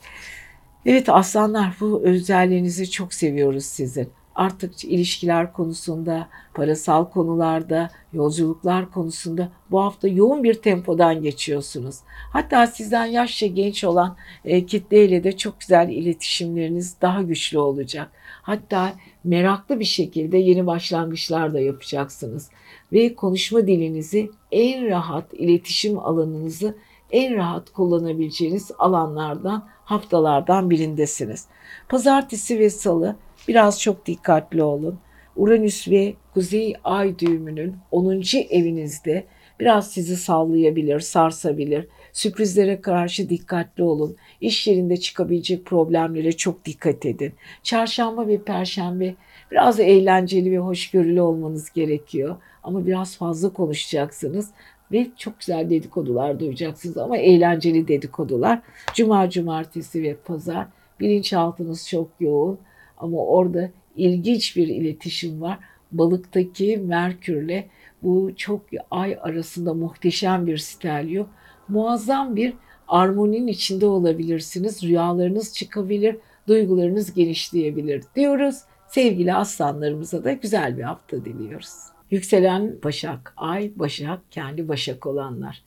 [0.86, 4.10] evet aslanlar bu özelliğinizi çok seviyoruz sizin.
[4.36, 11.96] artık ilişkiler konusunda, parasal konularda, yolculuklar konusunda bu hafta yoğun bir tempodan geçiyorsunuz.
[12.34, 18.12] Hatta sizden yaşça genç olan e, kitleyle de çok güzel iletişimleriniz daha güçlü olacak.
[18.42, 22.50] Hatta meraklı bir şekilde yeni başlangıçlar da yapacaksınız.
[22.94, 26.76] Ve konuşma dilinizi en rahat iletişim alanınızı
[27.12, 31.46] en rahat kullanabileceğiniz alanlardan, haftalardan birindesiniz.
[31.90, 33.16] Pazartesi ve salı
[33.48, 35.00] biraz çok dikkatli olun.
[35.36, 38.22] Uranüs ve Kuzey Ay düğümünün 10.
[38.50, 39.26] evinizde
[39.60, 41.88] biraz sizi sallayabilir, sarsabilir.
[42.14, 44.16] Sürprizlere karşı dikkatli olun.
[44.42, 47.34] İş yerinde çıkabilecek problemlere çok dikkat edin.
[47.64, 49.16] Çarşamba ve perşembe
[49.52, 52.36] biraz eğlenceli ve hoşgörülü olmanız gerekiyor.
[52.64, 54.50] Ama biraz fazla konuşacaksınız
[54.92, 58.62] ve çok güzel dedikodular duyacaksınız ama eğlenceli dedikodular.
[58.94, 60.68] Cuma, cumartesi ve pazar
[61.00, 62.60] bilinçaltınız çok yoğun
[62.98, 65.60] ama orada ilginç bir iletişim var.
[65.92, 67.64] Balıktaki Merkür'le
[68.04, 71.28] bu çok ay arasında muhteşem bir stereo.
[71.68, 72.54] Muazzam bir
[72.88, 74.84] armoninin içinde olabilirsiniz.
[74.84, 78.56] Rüyalarınız çıkabilir, duygularınız genişleyebilir diyoruz.
[78.90, 81.74] Sevgili aslanlarımıza da güzel bir hafta diliyoruz.
[82.12, 85.64] Yükselen Başak, Ay Başak, kendi Başak olanlar.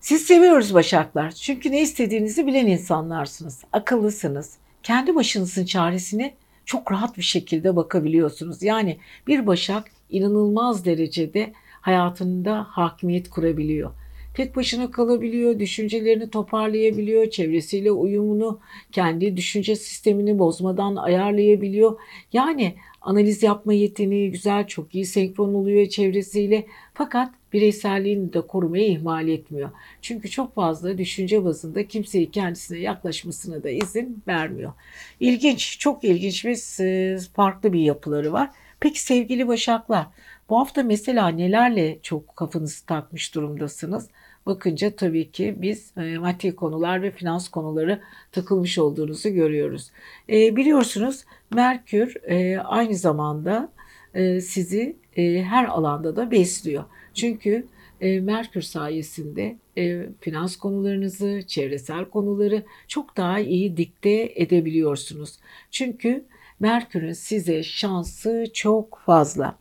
[0.00, 1.30] Siz seviyoruz Başaklar.
[1.30, 3.64] Çünkü ne istediğinizi bilen insanlarsınız.
[3.72, 4.56] Akıllısınız.
[4.82, 8.62] Kendi başınızın çaresini çok rahat bir şekilde bakabiliyorsunuz.
[8.62, 13.90] Yani bir Başak inanılmaz derecede hayatında hakimiyet kurabiliyor.
[14.34, 18.60] Tek başına kalabiliyor, düşüncelerini toparlayabiliyor, çevresiyle uyumunu,
[18.92, 21.98] kendi düşünce sistemini bozmadan ayarlayabiliyor.
[22.32, 26.66] Yani analiz yapma yeteneği güzel, çok iyi senkron oluyor çevresiyle.
[26.94, 29.70] Fakat bireyselliğini de korumaya ihmal etmiyor.
[30.02, 34.72] Çünkü çok fazla düşünce bazında kimseyi kendisine yaklaşmasına da izin vermiyor.
[35.20, 38.50] İlginç, çok ilginç ve e, farklı bir yapıları var.
[38.80, 40.06] Peki sevgili Başaklar,
[40.48, 44.08] bu hafta mesela nelerle çok kafanızı takmış durumdasınız?
[44.46, 48.00] Bakınca tabii ki biz e, maddi konular ve finans konuları
[48.32, 49.90] takılmış olduğunuzu görüyoruz.
[50.28, 53.72] E, biliyorsunuz Merkür e, aynı zamanda
[54.14, 56.84] e, sizi e, her alanda da besliyor.
[57.14, 57.66] Çünkü
[58.00, 65.38] e, Merkür sayesinde e, finans konularınızı, çevresel konuları çok daha iyi dikte edebiliyorsunuz.
[65.70, 66.24] Çünkü
[66.60, 69.58] Merkür'ün size şansı çok fazla.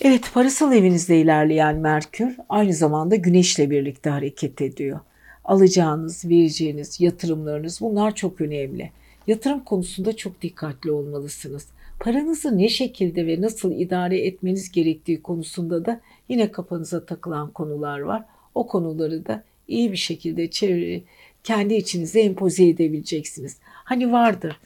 [0.00, 5.00] Evet, parasal evinizde ilerleyen Merkür aynı zamanda Güneş'le birlikte hareket ediyor.
[5.44, 8.90] Alacağınız, vereceğiniz yatırımlarınız bunlar çok önemli.
[9.26, 11.68] Yatırım konusunda çok dikkatli olmalısınız.
[12.00, 18.24] Paranızı ne şekilde ve nasıl idare etmeniz gerektiği konusunda da yine kafanıza takılan konular var.
[18.54, 21.02] O konuları da iyi bir şekilde çevre,
[21.44, 23.56] kendi içinize empoze edebileceksiniz.
[23.92, 24.56] Hani vardır.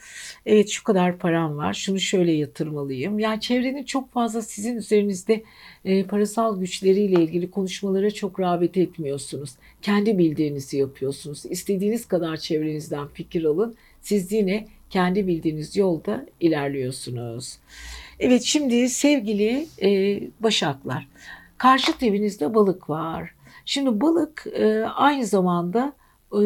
[0.47, 1.75] Evet şu kadar param var.
[1.75, 3.19] Şunu şöyle yatırmalıyım.
[3.19, 5.43] Yani çevrenin çok fazla sizin üzerinizde
[5.85, 9.51] e, parasal güçleriyle ilgili konuşmalara çok rağbet etmiyorsunuz.
[9.83, 11.43] Kendi bildiğinizi yapıyorsunuz.
[11.47, 13.77] İstediğiniz kadar çevrenizden fikir alın.
[14.01, 17.59] Siz yine kendi bildiğiniz yolda ilerliyorsunuz.
[18.19, 21.09] Evet şimdi sevgili e, Başaklar.
[21.59, 23.35] Karşıt evinizde balık var.
[23.65, 25.93] Şimdi balık e, aynı zamanda
[26.33, 26.43] e,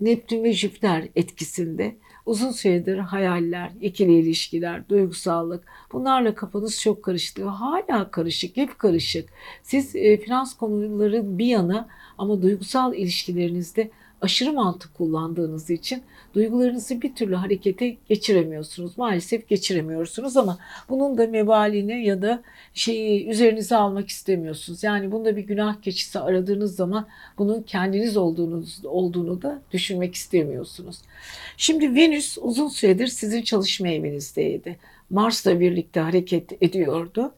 [0.00, 1.96] Neptün ve Jüpiter etkisinde
[2.28, 7.44] uzun süredir hayaller, ikili ilişkiler, duygusallık bunlarla kafanız çok karıştı.
[7.44, 9.28] Hala karışık, hep karışık.
[9.62, 11.88] Siz e, finans konuları bir yana
[12.18, 16.02] ama duygusal ilişkilerinizde aşırı mantık kullandığınız için
[16.34, 18.98] duygularınızı bir türlü harekete geçiremiyorsunuz.
[18.98, 22.42] Maalesef geçiremiyorsunuz ama bunun da mebalini ya da
[22.74, 24.82] şeyi üzerinize almak istemiyorsunuz.
[24.82, 27.06] Yani bunda bir günah keçisi aradığınız zaman
[27.38, 30.98] bunun kendiniz olduğunuz olduğunu da düşünmek istemiyorsunuz.
[31.56, 34.76] Şimdi Venüs uzun süredir sizin çalışma evinizdeydi.
[35.10, 37.34] Mars'la birlikte hareket ediyordu.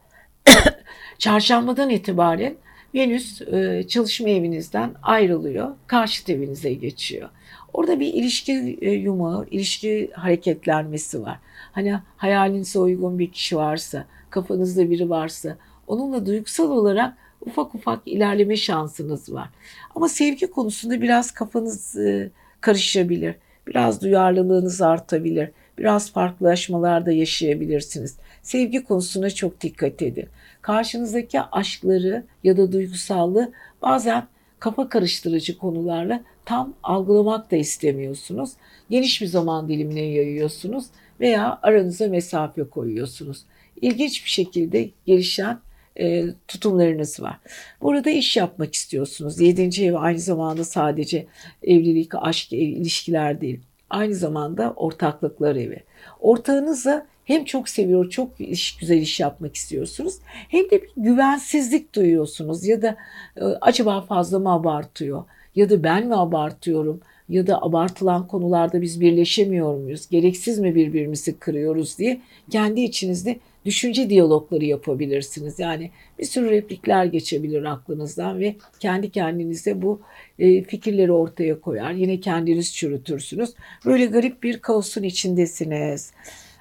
[1.17, 2.55] Çarşambadan itibaren
[2.95, 7.29] Venüs e, çalışma evinizden ayrılıyor, karşıt evinize geçiyor.
[7.73, 11.39] Orada bir ilişki e, yumağı, ilişki hareketlenmesi var.
[11.71, 18.55] Hani hayalinize uygun bir kişi varsa, kafanızda biri varsa onunla duygusal olarak ufak ufak ilerleme
[18.55, 19.49] şansınız var.
[19.95, 22.29] Ama sevgi konusunda biraz kafanız e,
[22.61, 23.35] karışabilir.
[23.67, 25.49] Biraz duyarlılığınız artabilir.
[25.81, 28.17] Biraz farklılaşmalar da yaşayabilirsiniz.
[28.41, 30.25] Sevgi konusuna çok dikkat edin.
[30.61, 34.27] Karşınızdaki aşkları ya da duygusallığı bazen
[34.59, 38.51] kafa karıştırıcı konularla tam algılamak da istemiyorsunuz.
[38.89, 40.85] Geniş bir zaman dilimine yayıyorsunuz
[41.19, 43.45] veya aranıza mesafe koyuyorsunuz.
[43.81, 45.59] İlginç bir şekilde gelişen
[45.99, 47.39] e, tutumlarınız var.
[47.81, 49.39] Burada iş yapmak istiyorsunuz.
[49.39, 51.27] Yedinci ev aynı zamanda sadece
[51.63, 53.59] evlilik, aşk, ev, ilişkiler değil.
[53.91, 55.83] Aynı zamanda ortaklıklar evi.
[56.19, 60.15] Ortağınızla hem çok seviyor, çok iş, güzel iş yapmak istiyorsunuz.
[60.25, 62.97] Hem de bir güvensizlik duyuyorsunuz ya da
[63.37, 65.23] e, acaba fazla mı abartıyor
[65.55, 70.07] ya da ben mi abartıyorum ya da abartılan konularda biz birleşemiyor muyuz?
[70.09, 75.59] Gereksiz mi birbirimizi kırıyoruz diye kendi içinizde düşünce diyalogları yapabilirsiniz.
[75.59, 80.01] Yani bir sürü replikler geçebilir aklınızdan ve kendi kendinize bu
[80.39, 81.91] e, fikirleri ortaya koyar.
[81.91, 83.53] Yine kendiniz çürütürsünüz.
[83.85, 86.11] Böyle garip bir kaosun içindesiniz.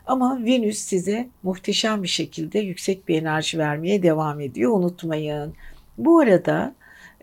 [0.07, 4.73] Ama Venüs size muhteşem bir şekilde yüksek bir enerji vermeye devam ediyor.
[4.73, 5.55] Unutmayın.
[5.99, 6.75] Bu arada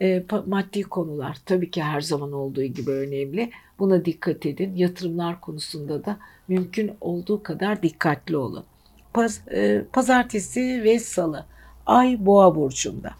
[0.01, 3.49] e, maddi konular tabii ki her zaman olduğu gibi önemli.
[3.79, 4.75] Buna dikkat edin.
[4.75, 8.65] Yatırımlar konusunda da mümkün olduğu kadar dikkatli olun.
[9.13, 11.45] Paz, e, pazartesi ve salı.
[11.85, 13.11] Ay Boğa burcunda.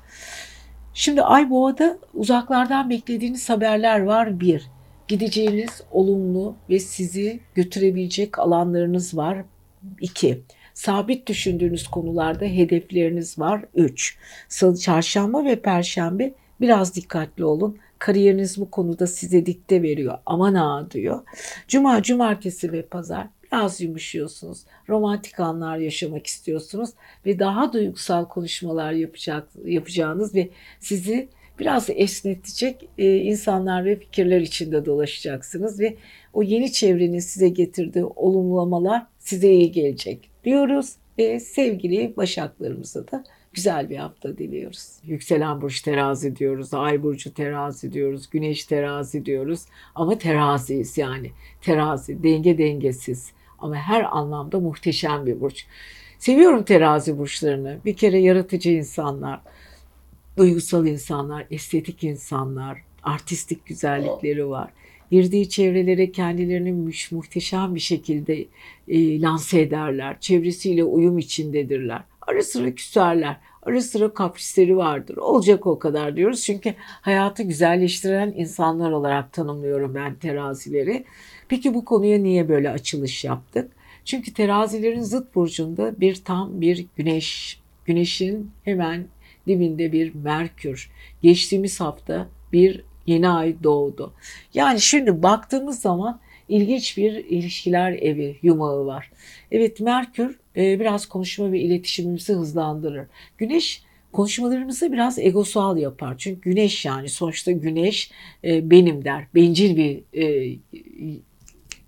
[0.94, 4.40] Şimdi Ay Boğa'da uzaklardan beklediğiniz haberler var.
[4.40, 4.70] Bir,
[5.08, 9.38] gideceğiniz olumlu ve sizi götürebilecek alanlarınız var.
[10.02, 10.42] İki,
[10.74, 13.66] sabit düşündüğünüz konularda hedefleriniz var.
[13.76, 17.78] Üç, salı, çarşamba ve perşembe biraz dikkatli olun.
[18.00, 20.18] Kariyeriniz bu konuda size dikte veriyor.
[20.26, 21.22] Aman ha diyor.
[21.68, 24.64] Cuma, cumartesi ve pazar biraz yumuşuyorsunuz.
[24.90, 26.90] Romantik anlar yaşamak istiyorsunuz
[27.26, 31.30] ve daha duygusal konuşmalar yapacak, yapacağınız ve sizi
[31.60, 35.96] biraz esnetecek e, insanlar ve fikirler içinde dolaşacaksınız ve
[36.34, 43.90] o yeni çevrenin size getirdiği olumlamalar size iyi gelecek diyoruz ve sevgili başaklarımıza da güzel
[43.90, 44.90] bir hafta diliyoruz.
[45.04, 51.32] Yükselen burç terazi diyoruz, ay burcu terazi diyoruz, güneş terazi diyoruz ama teraziyiz yani.
[51.62, 55.66] Terazi, denge dengesiz ama her anlamda muhteşem bir burç.
[56.20, 57.78] Seviyorum terazi burçlarını.
[57.86, 59.40] Bir kere yaratıcı insanlar,
[60.38, 64.70] duygusal insanlar, estetik insanlar, artistik güzellikleri var.
[65.12, 68.46] Girdiği çevrelere kendilerini muhteşem bir şekilde
[68.88, 70.18] e, lanse ederler.
[70.20, 72.02] Çevresiyle uyum içindedirler.
[72.22, 73.38] Ara sıra küserler.
[73.64, 75.18] Ara sıra kaprisleri vardır.
[75.18, 76.44] Olacak o kadar diyoruz.
[76.44, 81.06] Çünkü hayatı güzelleştiren insanlar olarak tanımlıyorum ben terazileri.
[81.48, 83.72] Peki bu konuya niye böyle açılış yaptık?
[84.06, 89.08] Çünkü terazilerin zıt burcunda bir tam bir güneş, güneşin hemen
[89.48, 90.92] dibinde bir Merkür.
[91.22, 94.14] Geçtiğimiz hafta bir yeni ay doğdu.
[94.54, 99.12] Yani şimdi baktığımız zaman ilginç bir ilişkiler evi yumağı var.
[99.52, 103.08] Evet Merkür e, biraz konuşma ve iletişimimizi hızlandırır.
[103.38, 106.16] Güneş konuşmalarımızı biraz egosal yapar.
[106.18, 108.12] Çünkü güneş yani sonuçta güneş
[108.44, 109.28] e, benim der.
[109.36, 110.58] Bencil bir e,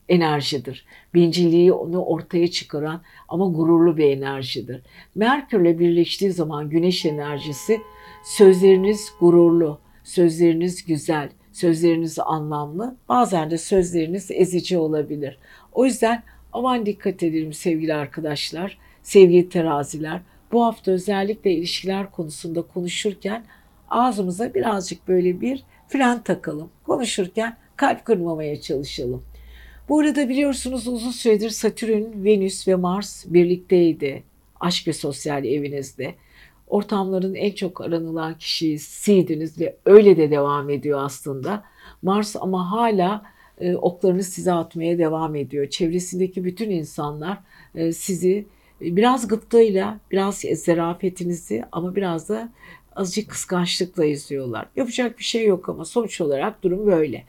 [0.09, 0.85] enerjidir.
[1.13, 4.81] Bencilliği onu ortaya çıkaran ama gururlu bir enerjidir.
[5.15, 7.81] Merkürle birleştiği zaman güneş enerjisi
[8.23, 15.37] sözleriniz gururlu, sözleriniz güzel, sözleriniz anlamlı, bazen de sözleriniz ezici olabilir.
[15.71, 20.21] O yüzden aman dikkat edelim sevgili arkadaşlar, sevgili teraziler.
[20.51, 23.43] Bu hafta özellikle ilişkiler konusunda konuşurken
[23.89, 26.69] ağzımıza birazcık böyle bir fren takalım.
[26.83, 29.23] Konuşurken kalp kırmamaya çalışalım.
[29.89, 34.23] Bu arada biliyorsunuz uzun süredir Satürn, Venüs ve Mars birlikteydi
[34.59, 36.15] aşk ve sosyal evinizde.
[36.67, 41.63] Ortamların en çok aranılan kişisiydiniz ve öyle de devam ediyor aslında.
[42.01, 43.25] Mars ama hala
[43.59, 45.69] e, oklarını size atmaya devam ediyor.
[45.69, 47.37] Çevresindeki bütün insanlar
[47.75, 48.45] e, sizi
[48.81, 52.49] e, biraz gıptayla, biraz zerafetinizi ama biraz da
[52.95, 54.67] azıcık kıskançlıkla izliyorlar.
[54.75, 57.23] Yapacak bir şey yok ama sonuç olarak durum böyle.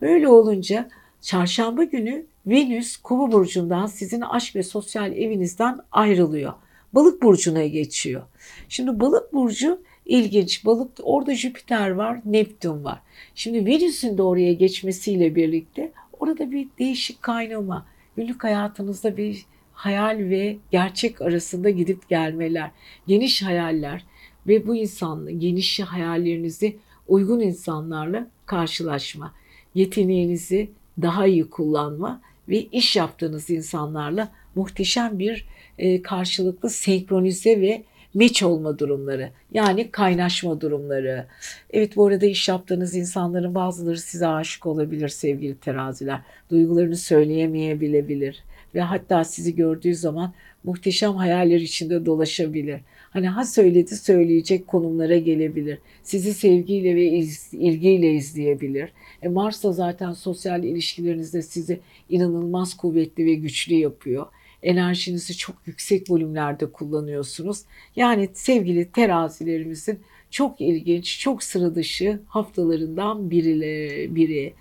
[0.00, 0.90] Böyle olunca
[1.20, 6.52] Çarşamba günü Venüs Kova burcundan sizin aşk ve sosyal evinizden ayrılıyor.
[6.92, 8.22] Balık burcuna geçiyor.
[8.68, 10.64] Şimdi balık burcu ilginç.
[10.64, 13.00] Balık orada Jüpiter var, Neptün var.
[13.34, 17.86] Şimdi Venüs'ün de oraya geçmesiyle birlikte orada bir değişik kaynama.
[18.16, 22.70] Günlük hayatınızda bir hayal ve gerçek arasında gidip gelmeler,
[23.06, 24.04] geniş hayaller
[24.46, 26.76] ve bu insanla geniş hayallerinizi
[27.08, 29.34] uygun insanlarla karşılaşma,
[29.74, 30.70] yeteneğinizi
[31.02, 35.46] daha iyi kullanma ve iş yaptığınız insanlarla muhteşem bir
[35.78, 37.82] e, karşılıklı senkronize ve
[38.14, 39.30] meç olma durumları.
[39.52, 41.26] Yani kaynaşma durumları.
[41.70, 46.20] Evet bu arada iş yaptığınız insanların bazıları size aşık olabilir sevgili teraziler.
[46.50, 48.42] Duygularını söyleyemeyebilebilir.
[48.74, 50.32] Ve hatta sizi gördüğü zaman
[50.64, 52.80] muhteşem hayaller içinde dolaşabilir.
[53.10, 55.78] Hani ha söyledi söyleyecek konumlara gelebilir.
[56.02, 57.04] Sizi sevgiyle ve
[57.52, 58.92] ilgiyle izleyebilir.
[59.22, 64.26] E Mars da zaten sosyal ilişkilerinizde sizi inanılmaz kuvvetli ve güçlü yapıyor.
[64.62, 67.62] Enerjinizi çok yüksek volümlerde kullanıyorsunuz.
[67.96, 69.98] Yani sevgili terazilerimizin
[70.30, 74.14] çok ilginç, çok sıra dışı haftalarından biri.
[74.14, 74.54] biri.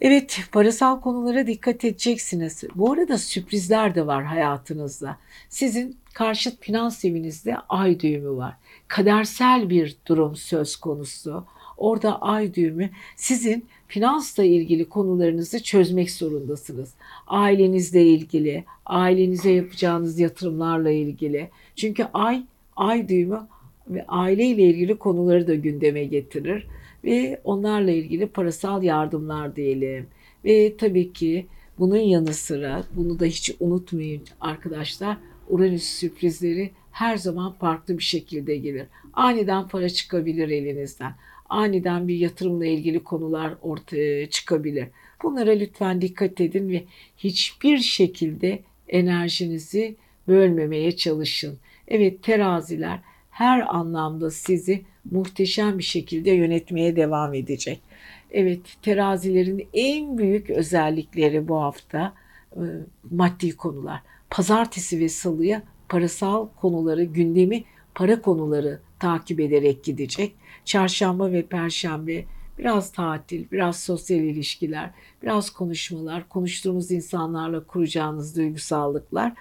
[0.00, 2.64] Evet, parasal konulara dikkat edeceksiniz.
[2.74, 5.18] Bu arada sürprizler de var hayatınızda.
[5.48, 8.54] Sizin karşıt finans evinizde ay düğümü var.
[8.88, 11.44] Kadersel bir durum söz konusu.
[11.76, 16.94] Orada ay düğümü sizin finansla ilgili konularınızı çözmek zorundasınız.
[17.26, 21.50] Ailenizle ilgili, ailenize yapacağınız yatırımlarla ilgili.
[21.76, 22.42] Çünkü ay
[22.76, 23.46] ay düğümü
[23.88, 26.66] ve aileyle ilgili konuları da gündeme getirir
[27.06, 30.06] ve onlarla ilgili parasal yardımlar diyelim.
[30.44, 31.46] Ve tabii ki
[31.78, 35.16] bunun yanı sıra bunu da hiç unutmayın arkadaşlar.
[35.48, 38.86] Uranüs sürprizleri her zaman farklı bir şekilde gelir.
[39.12, 41.12] Aniden para çıkabilir elinizden.
[41.48, 44.88] Aniden bir yatırımla ilgili konular ortaya çıkabilir.
[45.22, 46.84] Bunlara lütfen dikkat edin ve
[47.16, 49.96] hiçbir şekilde enerjinizi
[50.28, 51.58] bölmemeye çalışın.
[51.88, 53.00] Evet teraziler
[53.36, 57.82] her anlamda sizi muhteşem bir şekilde yönetmeye devam edecek.
[58.30, 62.14] Evet terazilerin en büyük özellikleri bu hafta
[62.52, 62.62] e,
[63.10, 64.00] maddi konular.
[64.30, 67.64] Pazartesi ve salıya parasal konuları, gündemi
[67.94, 70.34] para konuları takip ederek gidecek.
[70.64, 72.24] Çarşamba ve perşembe
[72.58, 74.90] biraz tatil, biraz sosyal ilişkiler,
[75.22, 79.32] biraz konuşmalar, konuştuğumuz insanlarla kuracağınız duygusallıklar.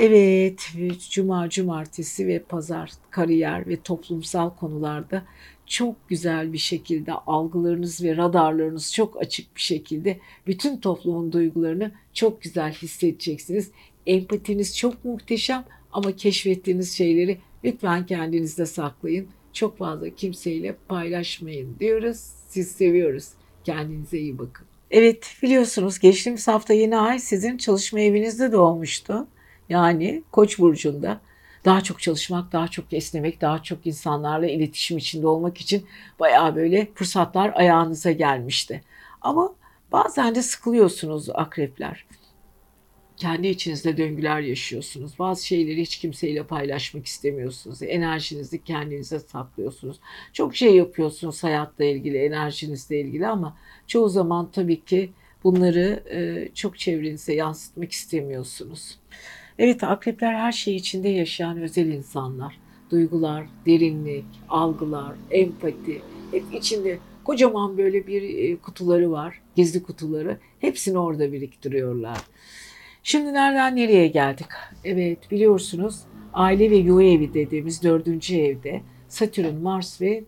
[0.00, 0.72] Evet,
[1.10, 5.22] cuma, cumartesi ve pazar kariyer ve toplumsal konularda
[5.66, 12.42] çok güzel bir şekilde algılarınız ve radarlarınız çok açık bir şekilde bütün toplumun duygularını çok
[12.42, 13.70] güzel hissedeceksiniz.
[14.06, 19.28] Empatiniz çok muhteşem ama keşfettiğiniz şeyleri lütfen kendinizde saklayın.
[19.52, 22.16] Çok fazla kimseyle paylaşmayın diyoruz.
[22.48, 23.28] Siz seviyoruz.
[23.64, 24.66] Kendinize iyi bakın.
[24.90, 29.26] Evet biliyorsunuz geçtiğimiz hafta yeni ay sizin çalışma evinizde doğmuştu.
[29.68, 31.20] Yani Koç burcunda
[31.64, 35.86] daha çok çalışmak, daha çok esnemek, daha çok insanlarla iletişim içinde olmak için
[36.20, 38.84] bayağı böyle fırsatlar ayağınıza gelmişti.
[39.20, 39.54] Ama
[39.92, 42.06] bazen de sıkılıyorsunuz akrepler.
[43.16, 45.18] Kendi içinizde döngüler yaşıyorsunuz.
[45.18, 47.82] Bazı şeyleri hiç kimseyle paylaşmak istemiyorsunuz.
[47.82, 49.96] Enerjinizi kendinize saklıyorsunuz.
[50.32, 53.56] Çok şey yapıyorsunuz hayatla ilgili, enerjinizle ilgili ama
[53.86, 55.12] çoğu zaman tabii ki
[55.44, 56.02] bunları
[56.54, 58.98] çok çevrenize yansıtmak istemiyorsunuz.
[59.58, 62.58] Evet akrepler her şey içinde yaşayan özel insanlar.
[62.90, 69.42] Duygular, derinlik, algılar, empati hep içinde kocaman böyle bir e, kutuları var.
[69.56, 70.38] Gizli kutuları.
[70.60, 72.18] Hepsini orada biriktiriyorlar.
[73.02, 74.46] Şimdi nereden nereye geldik?
[74.84, 76.00] Evet biliyorsunuz
[76.34, 80.24] aile ve yuva evi dediğimiz dördüncü evde Satürn, Mars ve e,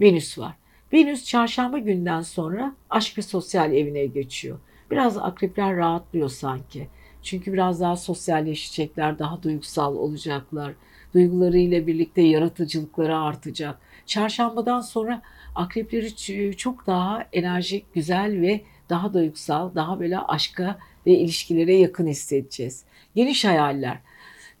[0.00, 0.54] Venüs var.
[0.92, 4.58] Venüs çarşamba günden sonra aşk ve sosyal evine geçiyor.
[4.90, 6.88] Biraz akrepler rahatlıyor sanki.
[7.22, 10.72] Çünkü biraz daha sosyalleşecekler, daha duygusal olacaklar.
[11.14, 13.78] Duygularıyla birlikte yaratıcılıkları artacak.
[14.06, 15.22] Çarşambadan sonra
[15.54, 18.60] akrepleri çok daha enerjik, güzel ve
[18.90, 22.84] daha duygusal, daha böyle aşka ve ilişkilere yakın hissedeceğiz.
[23.14, 23.98] Geniş hayaller.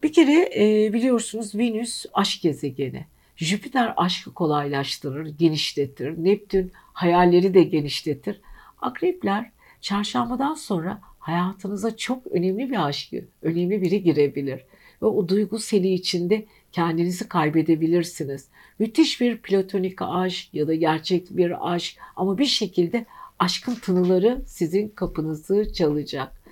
[0.02, 3.06] Bir kere e, biliyorsunuz Venüs aşk gezegeni.
[3.36, 6.24] Jüpiter aşkı kolaylaştırır, genişletir.
[6.24, 8.40] Neptün hayalleri de genişletir.
[8.80, 9.50] Akrepler
[9.80, 14.64] çarşambadan sonra hayatınıza çok önemli bir aşkı, önemli biri girebilir.
[15.02, 18.48] Ve o duygu seli içinde kendinizi kaybedebilirsiniz.
[18.78, 23.06] Müthiş bir platonik aşk ya da gerçek bir aşk ama bir şekilde
[23.38, 26.42] aşkın tınıları sizin kapınızı çalacak.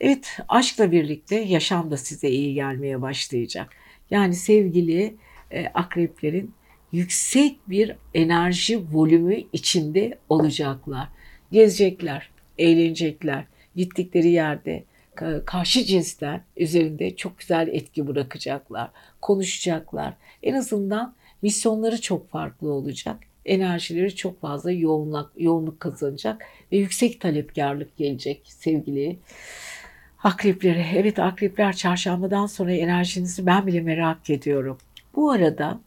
[0.00, 3.70] Evet aşkla birlikte yaşam da size iyi gelmeye başlayacak.
[4.10, 5.16] Yani sevgili
[5.50, 6.54] e, akreplerin
[6.92, 11.08] yüksek bir enerji volümü içinde olacaklar.
[11.52, 13.44] Gezecekler, eğlenecekler,
[13.76, 14.84] gittikleri yerde
[15.46, 20.14] karşı cinsten üzerinde çok güzel etki bırakacaklar, konuşacaklar.
[20.42, 23.16] En azından misyonları çok farklı olacak.
[23.44, 29.18] Enerjileri çok fazla yoğunluk, yoğunluk kazanacak ve yüksek talepkarlık gelecek sevgili
[30.22, 30.86] akrepleri.
[30.94, 34.78] Evet akrepler çarşambadan sonra enerjinizi ben bile merak ediyorum.
[35.16, 35.80] Bu arada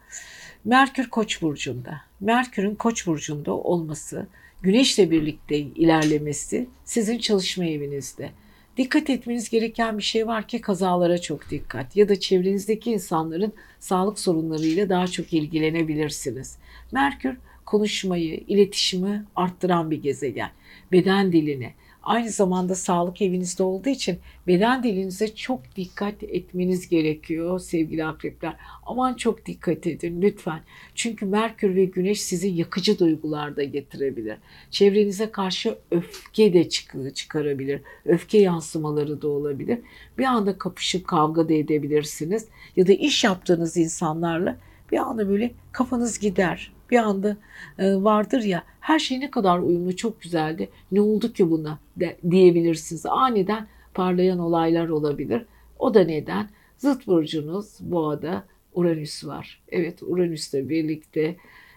[0.65, 2.01] Merkür Koç burcunda.
[2.19, 4.27] Merkür'ün Koç burcunda olması
[4.65, 8.29] güneşle birlikte ilerlemesi sizin çalışma evinizde.
[8.77, 14.19] Dikkat etmeniz gereken bir şey var ki kazalara çok dikkat ya da çevrenizdeki insanların sağlık
[14.19, 16.57] sorunlarıyla daha çok ilgilenebilirsiniz.
[16.91, 20.49] Merkür konuşmayı, iletişimi arttıran bir gezegen.
[20.91, 21.73] Beden dilini,
[22.05, 28.55] Aynı zamanda sağlık evinizde olduğu için beden dilinize çok dikkat etmeniz gerekiyor sevgili akrepler.
[28.85, 30.59] Aman çok dikkat edin lütfen.
[30.95, 34.37] Çünkü Merkür ve Güneş sizi yakıcı duygularda getirebilir.
[34.71, 36.69] Çevrenize karşı öfke de
[37.13, 37.81] çıkarabilir.
[38.05, 39.79] Öfke yansımaları da olabilir.
[40.17, 42.47] Bir anda kapışıp kavga da edebilirsiniz.
[42.75, 44.57] Ya da iş yaptığınız insanlarla
[44.91, 47.37] bir anda böyle kafanız gider bir anda
[47.79, 50.69] e, vardır ya her şey ne kadar uyumlu çok güzeldi.
[50.91, 53.05] Ne oldu ki buna de, diyebilirsiniz.
[53.05, 55.45] Aniden parlayan olaylar olabilir.
[55.79, 56.49] O da neden?
[56.77, 59.61] Zıt burcunuz boğada Uranüs var.
[59.69, 61.35] Evet Uranüs'le birlikte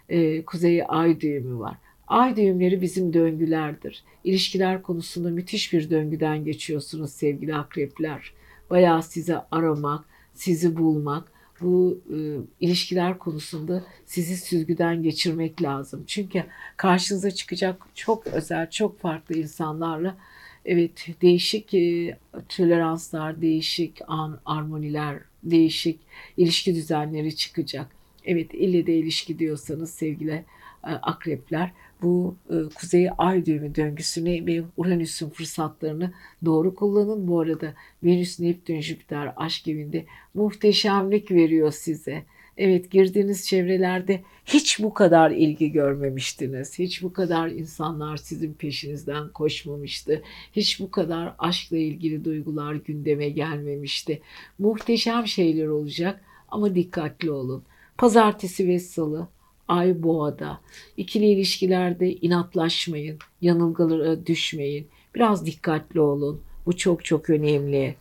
[0.09, 1.77] e, kuzey ay düğümü var.
[2.09, 4.05] Ay düğümleri bizim döngülerdir.
[4.25, 8.33] İlişkiler konusunda müthiş bir döngüden geçiyorsunuz sevgili akrepler.
[8.71, 10.05] Bayağı size aramak,
[10.35, 12.19] sizi bulmak, bu e,
[12.61, 16.05] ilişkiler konusunda sizi süzgüden geçirmek lazım.
[16.07, 16.45] Çünkü
[16.77, 20.17] karşınıza çıkacak çok özel, çok farklı insanlarla
[20.65, 22.17] evet değişik e,
[22.49, 26.01] toleranslar, değişik an, armoniler, değişik
[26.37, 27.87] ilişki düzenleri çıkacak.
[28.25, 30.45] Evet ille de ilişki diyorsanız sevgili
[30.85, 36.13] e, akrepler bu e, kuzey ay düğümü döngüsünü ve Uranüs'ün fırsatlarını
[36.45, 37.29] doğru kullanın.
[37.29, 37.75] Bu arada
[38.05, 42.25] Venüs, Neptün, Jüpiter aşk evinde muhteşemlik veriyor size.
[42.57, 46.79] Evet girdiğiniz çevrelerde hiç bu kadar ilgi görmemiştiniz.
[46.79, 50.23] Hiç bu kadar insanlar sizin peşinizden koşmamıştı.
[50.53, 54.23] Hiç bu kadar aşkla ilgili duygular gündeme gelmemişti.
[54.59, 57.63] Muhteşem şeyler olacak ama dikkatli olun.
[57.99, 59.29] Pazartesi ve salı
[59.69, 60.61] Ay boğada.
[60.97, 64.89] İkili ilişkilerde inatlaşmayın, yanılgılara düşmeyin.
[65.15, 66.41] Biraz dikkatli olun.
[66.67, 67.95] Bu çok çok önemli.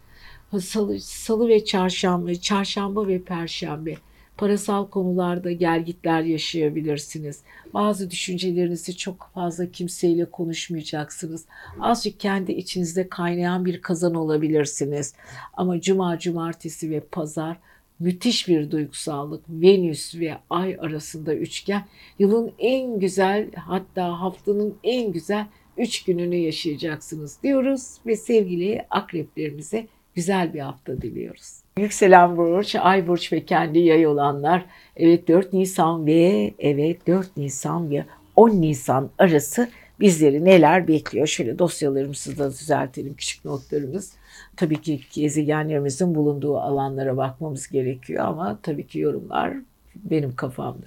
[0.61, 3.95] Salı, salı ve çarşamba, çarşamba ve perşembe
[4.37, 7.41] parasal konularda gelgitler yaşayabilirsiniz.
[7.73, 11.45] Bazı düşüncelerinizi çok fazla kimseyle konuşmayacaksınız.
[11.79, 15.13] Azıcık kendi içinizde kaynayan bir kazan olabilirsiniz.
[15.53, 17.57] Ama cuma, cumartesi ve pazar
[17.99, 19.43] müthiş bir duygusallık.
[19.49, 21.85] Venüs ve Ay arasında üçgen
[22.19, 25.45] yılın en güzel hatta haftanın en güzel
[25.77, 31.59] üç gününü yaşayacaksınız diyoruz ve sevgili akreplerimize güzel bir hafta diliyoruz.
[31.77, 37.89] Yükselen burç, ay burç ve kendi yay olanlar evet 4 Nisan ve evet 4 Nisan
[37.89, 39.69] ve 10 Nisan arası
[39.99, 41.27] bizleri neler bekliyor?
[41.27, 44.13] Şöyle dosyalarımızı da düzeltelim küçük notlarımız.
[44.55, 49.53] Tabii ki gezegenlerimizin bulunduğu alanlara bakmamız gerekiyor ama tabii ki yorumlar
[49.95, 50.85] benim kafamda.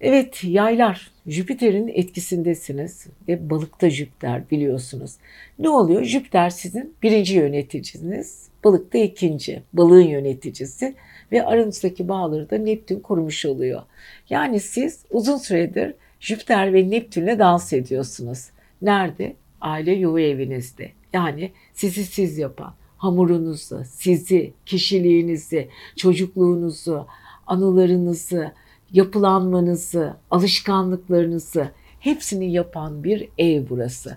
[0.00, 5.14] Evet yaylar Jüpiter'in etkisindesiniz ve balıkta Jüpiter biliyorsunuz.
[5.58, 6.04] Ne oluyor?
[6.04, 10.94] Jüpiter sizin birinci yöneticiniz, balıkta ikinci, balığın yöneticisi
[11.32, 13.82] ve aranızdaki bağları da Neptün kurmuş oluyor.
[14.30, 15.94] Yani siz uzun süredir
[16.26, 18.46] Jüpiter ve Neptün'le dans ediyorsunuz.
[18.82, 19.36] Nerede?
[19.60, 20.92] Aile yuva evinizde.
[21.12, 27.06] Yani sizi siz yapan, hamurunuzu, sizi, kişiliğinizi, çocukluğunuzu,
[27.46, 28.52] anılarınızı,
[28.92, 31.70] yapılanmanızı, alışkanlıklarınızı
[32.00, 34.16] hepsini yapan bir ev burası.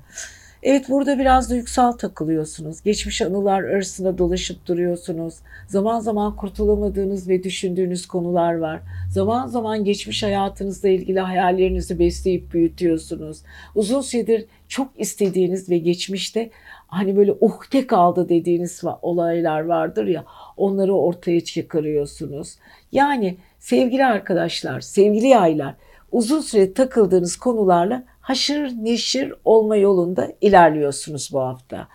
[0.64, 2.82] Evet burada biraz duygusal takılıyorsunuz.
[2.82, 5.36] Geçmiş anılar arasında dolaşıp duruyorsunuz.
[5.68, 8.82] Zaman zaman kurtulamadığınız ve düşündüğünüz konular var.
[9.12, 13.42] Zaman zaman geçmiş hayatınızla ilgili hayallerinizi besleyip büyütüyorsunuz.
[13.76, 16.50] Uzun süredir çok istediğiniz ve geçmişte
[16.88, 20.26] hani böyle uhde kaldı dediğiniz olaylar vardır ya
[20.58, 22.56] onları ortaya çıkarıyorsunuz.
[22.92, 25.76] Yani sevgili arkadaşlar, sevgili yaylar
[26.12, 31.88] uzun süre takıldığınız konularla haşır neşir olma yolunda ilerliyorsunuz bu hafta.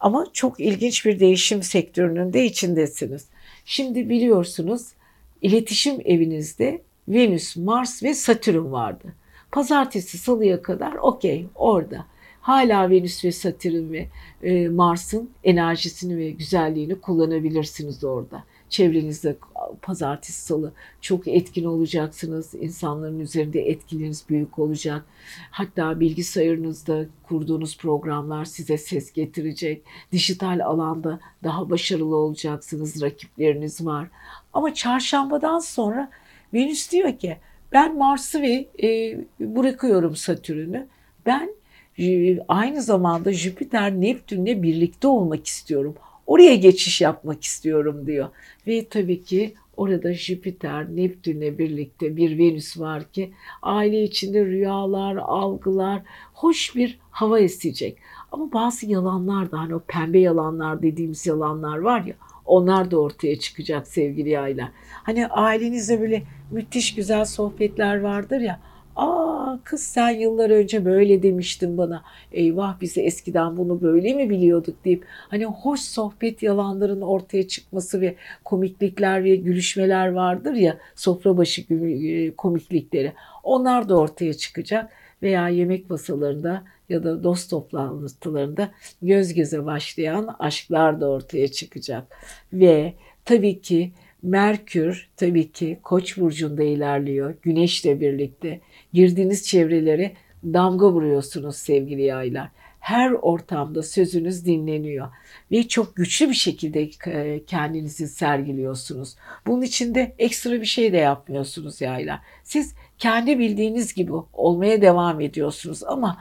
[0.00, 3.28] Ama çok ilginç bir değişim sektörünün de içindesiniz.
[3.64, 4.82] Şimdi biliyorsunuz
[5.42, 9.14] iletişim evinizde Venüs, Mars ve Satürn vardı.
[9.52, 12.06] Pazartesi, salıya kadar okey orada.
[12.40, 14.08] Hala Venüs ve Satürn ve
[14.42, 19.36] e, Mars'ın enerjisini ve güzelliğini kullanabilirsiniz orada çevrenizde
[19.82, 22.54] pazartesi salı çok etkin olacaksınız.
[22.54, 25.04] İnsanların üzerinde etkileriniz büyük olacak.
[25.50, 29.82] Hatta bilgisayarınızda kurduğunuz programlar size ses getirecek.
[30.12, 33.02] Dijital alanda daha başarılı olacaksınız.
[33.02, 34.08] Rakipleriniz var.
[34.52, 36.10] Ama çarşambadan sonra
[36.54, 37.36] Venüs diyor ki
[37.72, 40.86] ben Mars'ı ve e, bırakıyorum Satürn'ü.
[41.26, 41.50] Ben
[41.98, 45.94] e, aynı zamanda Jüpiter Neptün'le birlikte olmak istiyorum.
[46.26, 48.28] Oraya geçiş yapmak istiyorum diyor.
[48.66, 56.02] Ve tabii ki orada Jüpiter, Neptün'le birlikte bir Venüs var ki aile içinde rüyalar, algılar,
[56.34, 57.98] hoş bir hava esecek.
[58.32, 62.14] Ama bazı yalanlar da hani o pembe yalanlar dediğimiz yalanlar var ya
[62.46, 64.68] onlar da ortaya çıkacak sevgili yaylar.
[65.02, 68.60] Hani ailenizde böyle müthiş güzel sohbetler vardır ya
[68.96, 72.04] Aa kız sen yıllar önce böyle demiştin bana.
[72.32, 78.16] Eyvah bizi eskiden bunu böyle mi biliyorduk deyip hani hoş sohbet yalanların ortaya çıkması ve
[78.44, 83.12] komiklikler ve gülüşmeler vardır ya sofra başı e, komiklikleri.
[83.42, 84.92] Onlar da ortaya çıkacak
[85.22, 88.70] veya yemek masalarında ya da dost toplantılarında
[89.02, 92.04] göz göze başlayan aşklar da ortaya çıkacak.
[92.52, 92.94] Ve
[93.24, 93.92] tabii ki
[94.26, 97.34] Merkür tabii ki Koç burcunda ilerliyor.
[97.42, 98.60] Güneşle birlikte
[98.92, 100.12] girdiğiniz çevrelere
[100.44, 102.48] damga vuruyorsunuz sevgili yaylar.
[102.80, 105.08] Her ortamda sözünüz dinleniyor
[105.50, 109.16] ve çok güçlü bir şekilde e, kendinizi sergiliyorsunuz.
[109.46, 112.20] Bunun için de ekstra bir şey de yapmıyorsunuz yaylar.
[112.44, 116.18] Siz kendi bildiğiniz gibi olmaya devam ediyorsunuz ama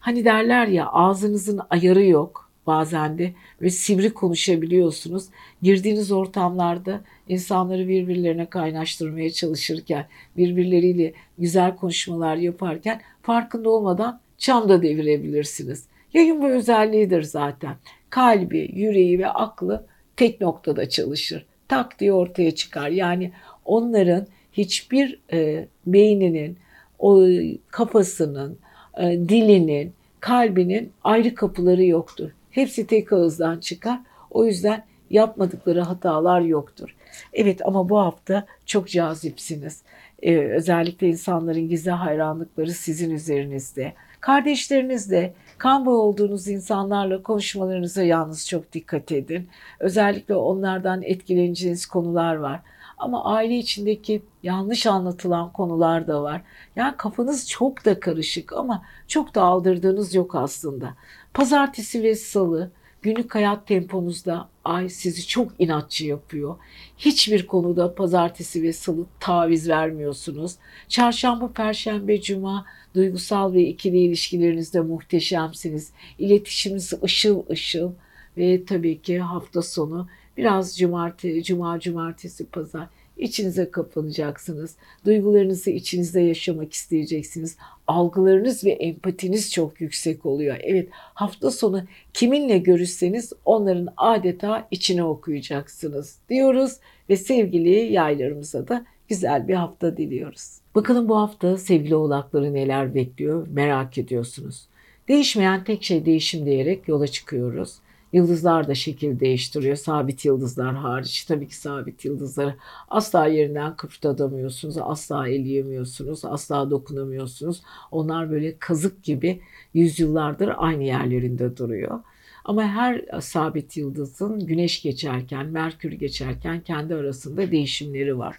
[0.00, 5.24] hani derler ya ağzınızın ayarı yok bazen de ve sivri konuşabiliyorsunuz.
[5.62, 10.06] Girdiğiniz ortamlarda insanları birbirlerine kaynaştırmaya çalışırken,
[10.36, 15.84] birbirleriyle güzel konuşmalar yaparken farkında olmadan çam da devirebilirsiniz.
[16.14, 17.74] Yayın bu özelliğidir zaten.
[18.10, 19.86] Kalbi, yüreği ve aklı
[20.16, 21.46] tek noktada çalışır.
[21.68, 22.88] Tak diye ortaya çıkar.
[22.88, 23.32] Yani
[23.64, 26.58] onların hiçbir e, beyninin,
[26.98, 27.26] o
[27.70, 28.58] kafasının,
[28.98, 32.30] e, dilinin, kalbinin ayrı kapıları yoktur.
[32.54, 34.00] Hepsi tek ağızdan çıkar.
[34.30, 36.96] O yüzden yapmadıkları hatalar yoktur.
[37.32, 39.82] Evet ama bu hafta çok cazipsiniz.
[40.22, 43.92] Ee, özellikle insanların gizli hayranlıkları sizin üzerinizde.
[44.20, 49.48] Kardeşlerinizle, kan bağı olduğunuz insanlarla konuşmalarınıza yalnız çok dikkat edin.
[49.80, 52.60] Özellikle onlardan etkileneceğiniz konular var.
[52.98, 56.42] Ama aile içindeki yanlış anlatılan konular da var.
[56.76, 60.94] Yani kafanız çok da karışık ama çok da aldırdığınız yok aslında.
[61.34, 62.70] Pazartesi ve salı
[63.02, 66.56] günlük hayat temponuzda ay sizi çok inatçı yapıyor.
[66.98, 70.54] Hiçbir konuda pazartesi ve salı taviz vermiyorsunuz.
[70.88, 75.92] Çarşamba, perşembe, cuma duygusal ve ikili ilişkilerinizde muhteşemsiniz.
[76.18, 77.92] İletişiminiz ışıl ışıl
[78.36, 82.88] ve tabii ki hafta sonu biraz cumartesi, cuma, cumartesi, pazar
[83.18, 84.76] içinize kapanacaksınız.
[85.04, 87.56] Duygularınızı içinizde yaşamak isteyeceksiniz.
[87.86, 90.56] Algılarınız ve empatiniz çok yüksek oluyor.
[90.60, 96.72] Evet hafta sonu kiminle görüşseniz onların adeta içine okuyacaksınız diyoruz
[97.10, 100.58] ve sevgili yaylarımıza da güzel bir hafta diliyoruz.
[100.74, 104.66] Bakalım bu hafta sevgili oğlakları neler bekliyor merak ediyorsunuz.
[105.08, 107.78] Değişmeyen tek şey değişim diyerek yola çıkıyoruz.
[108.14, 109.76] Yıldızlar da şekil değiştiriyor.
[109.76, 111.24] Sabit yıldızlar hariç.
[111.24, 112.54] Tabii ki sabit yıldızları
[112.88, 114.76] asla yerinden kıpırdatamıyorsunuz.
[114.80, 116.24] Asla eleyemiyorsunuz.
[116.24, 117.62] Asla dokunamıyorsunuz.
[117.90, 119.40] Onlar böyle kazık gibi
[119.74, 122.00] yüzyıllardır aynı yerlerinde duruyor.
[122.44, 128.36] Ama her sabit yıldızın güneş geçerken, Merkür geçerken kendi arasında değişimleri var.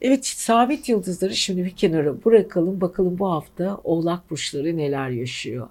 [0.00, 2.80] Evet sabit yıldızları şimdi bir kenara bırakalım.
[2.80, 5.68] Bakalım bu hafta oğlak burçları neler yaşıyor.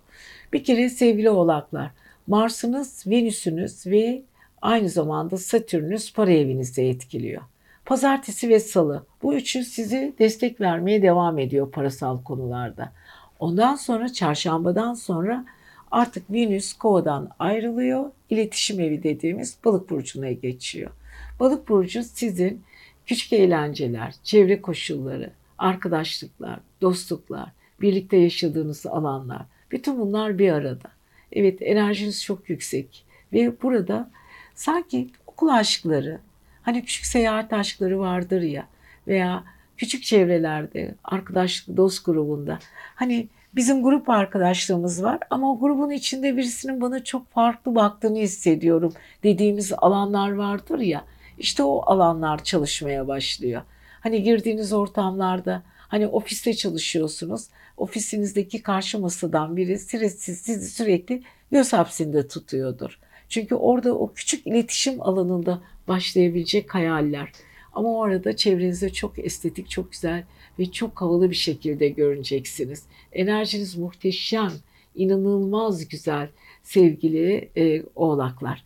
[0.53, 1.91] Bir kere sevgili oğlaklar
[2.29, 4.21] Mars'ınız, Venüs'ünüz ve
[4.61, 7.41] aynı zamanda Satürn'ünüz para evinizi etkiliyor.
[7.85, 12.91] Pazartesi ve salı bu üçü sizi destek vermeye devam ediyor parasal konularda.
[13.39, 15.45] Ondan sonra çarşambadan sonra
[15.91, 18.11] artık Venüs Kova'dan ayrılıyor.
[18.29, 20.91] İletişim evi dediğimiz balık burcuna geçiyor.
[21.39, 22.63] Balık burcu sizin
[23.05, 27.49] küçük eğlenceler, çevre koşulları, arkadaşlıklar, dostluklar,
[27.81, 30.98] birlikte yaşadığınız alanlar bütün bunlar bir arada.
[31.33, 34.11] Evet enerjiniz çok yüksek ve burada
[34.55, 36.19] sanki okul aşkları,
[36.61, 38.67] hani küçük seyahat aşkları vardır ya
[39.07, 39.43] veya
[39.77, 42.59] küçük çevrelerde, arkadaşlık, dost grubunda
[42.95, 48.93] hani bizim grup arkadaşlığımız var ama o grubun içinde birisinin bana çok farklı baktığını hissediyorum
[49.23, 51.03] dediğimiz alanlar vardır ya.
[51.37, 53.61] İşte o alanlar çalışmaya başlıyor.
[53.99, 62.27] Hani girdiğiniz ortamlarda hani ofiste çalışıyorsunuz ofisinizdeki karşı masadan biri sizi, sizi sürekli göz hapsinde
[62.27, 62.99] tutuyordur.
[63.29, 67.31] Çünkü orada o küçük iletişim alanında başlayabilecek hayaller.
[67.73, 70.23] Ama orada çevrenizde çok estetik, çok güzel
[70.59, 72.83] ve çok havalı bir şekilde görüneceksiniz.
[73.13, 74.51] Enerjiniz muhteşem,
[74.95, 76.29] inanılmaz güzel
[76.63, 78.63] sevgili e, oğlaklar.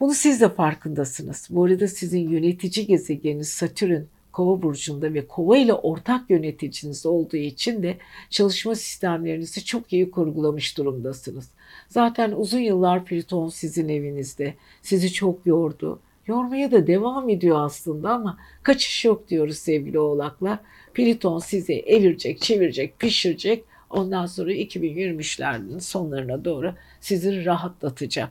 [0.00, 1.48] Bunu siz de farkındasınız.
[1.50, 4.02] Bu arada sizin yönetici gezegeniniz Satürn
[4.32, 7.96] Kova burcunda ve Kova ile ortak yöneticiniz olduğu için de
[8.30, 11.50] çalışma sistemlerinizi çok iyi kurgulamış durumdasınız.
[11.88, 14.54] Zaten uzun yıllar Plüton sizin evinizde.
[14.82, 16.00] Sizi çok yordu.
[16.26, 20.58] Yormaya da devam ediyor aslında ama kaçış yok diyoruz sevgili oğlaklar.
[20.94, 23.64] Plüton sizi evirecek, çevirecek, pişirecek.
[23.90, 28.30] Ondan sonra 2023'lerin sonlarına doğru sizi rahatlatacak.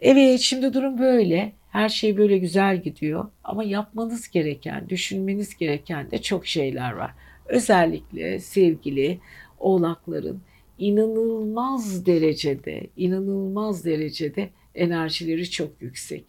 [0.00, 1.59] Evet şimdi durum böyle.
[1.70, 7.10] Her şey böyle güzel gidiyor ama yapmanız gereken, düşünmeniz gereken de çok şeyler var.
[7.46, 9.18] Özellikle sevgili
[9.58, 10.40] oğlakların
[10.78, 16.24] inanılmaz derecede, inanılmaz derecede enerjileri çok yüksek.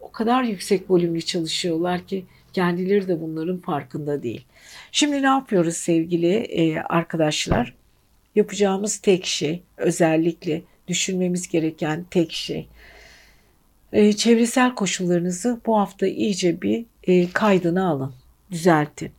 [0.00, 4.44] O kadar yüksek volümlü çalışıyorlar ki kendileri de bunların farkında değil.
[4.92, 7.74] Şimdi ne yapıyoruz sevgili e, arkadaşlar?
[8.34, 12.68] Yapacağımız tek şey, özellikle düşünmemiz gereken tek şey
[13.92, 18.14] e, çevresel koşullarınızı bu hafta iyice bir e, kaydını alın,
[18.50, 19.10] düzeltin.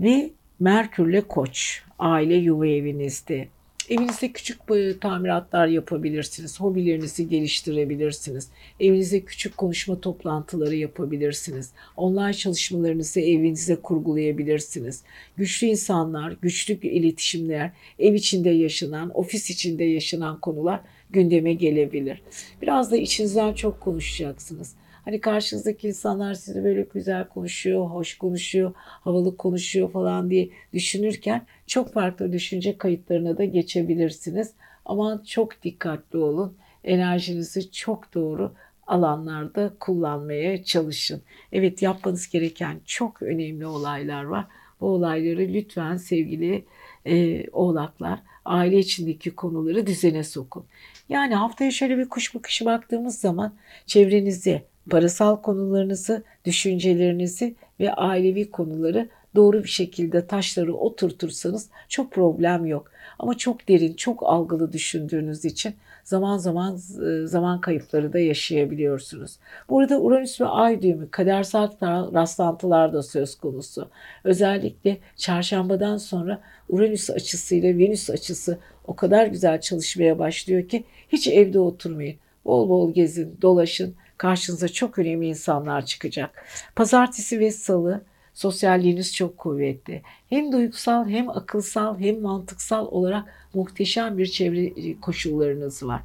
[0.00, 3.48] Ve Merkürle Koç, aile yuva evinizde.
[3.88, 4.60] Evinizde küçük
[5.00, 6.60] tamiratlar yapabilirsiniz.
[6.60, 8.48] Hobilerinizi geliştirebilirsiniz.
[8.80, 11.70] Evinizde küçük konuşma toplantıları yapabilirsiniz.
[11.96, 15.02] Online çalışmalarınızı evinize kurgulayabilirsiniz.
[15.36, 20.80] Güçlü insanlar, güçlü iletişimler, ev içinde yaşanan, ofis içinde yaşanan konular
[21.12, 22.22] gündeme gelebilir.
[22.62, 24.74] Biraz da içinizden çok konuşacaksınız.
[25.04, 31.92] Hani karşınızdaki insanlar sizi böyle güzel konuşuyor, hoş konuşuyor, havalı konuşuyor falan diye düşünürken çok
[31.92, 34.52] farklı düşünce kayıtlarına da geçebilirsiniz.
[34.84, 36.56] Ama çok dikkatli olun.
[36.84, 38.52] Enerjinizi çok doğru
[38.86, 41.22] alanlarda kullanmaya çalışın.
[41.52, 44.46] Evet yapmanız gereken çok önemli olaylar var.
[44.80, 46.64] Bu olayları lütfen sevgili
[47.06, 50.64] e, oğlaklar aile içindeki konuları düzene sokun.
[51.08, 53.54] Yani haftaya şöyle bir kuş bakışı baktığımız zaman
[53.86, 62.90] çevrenizi, parasal konularınızı, düşüncelerinizi ve ailevi konuları doğru bir şekilde taşları oturtursanız çok problem yok.
[63.18, 65.74] Ama çok derin, çok algılı düşündüğünüz için
[66.04, 69.38] zaman zaman e, zaman kayıpları da yaşayabiliyorsunuz.
[69.68, 71.68] Burada Uranüs ve Ay düğümü kadersel
[72.14, 73.90] rastlantılar da söz konusu.
[74.24, 81.58] Özellikle çarşambadan sonra Uranüs açısıyla Venüs açısı o kadar güzel çalışmaya başlıyor ki hiç evde
[81.58, 82.16] oturmayın.
[82.44, 83.94] Bol bol gezin, dolaşın.
[84.18, 86.44] Karşınıza çok önemli insanlar çıkacak.
[86.76, 88.04] Pazartesi ve salı
[88.34, 90.02] sosyalliğiniz çok kuvvetli.
[90.28, 93.24] Hem duygusal hem akılsal hem mantıksal olarak
[93.54, 96.02] muhteşem bir çevre koşullarınız var.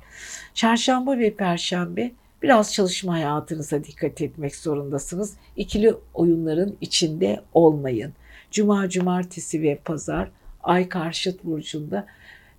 [0.54, 2.12] Çarşamba ve perşembe
[2.42, 5.34] biraz çalışma hayatınıza dikkat etmek zorundasınız.
[5.58, 8.14] İkili oyunların içinde olmayın.
[8.52, 10.30] Cuma, cumartesi ve pazar
[10.64, 12.08] ay karşıt burcunda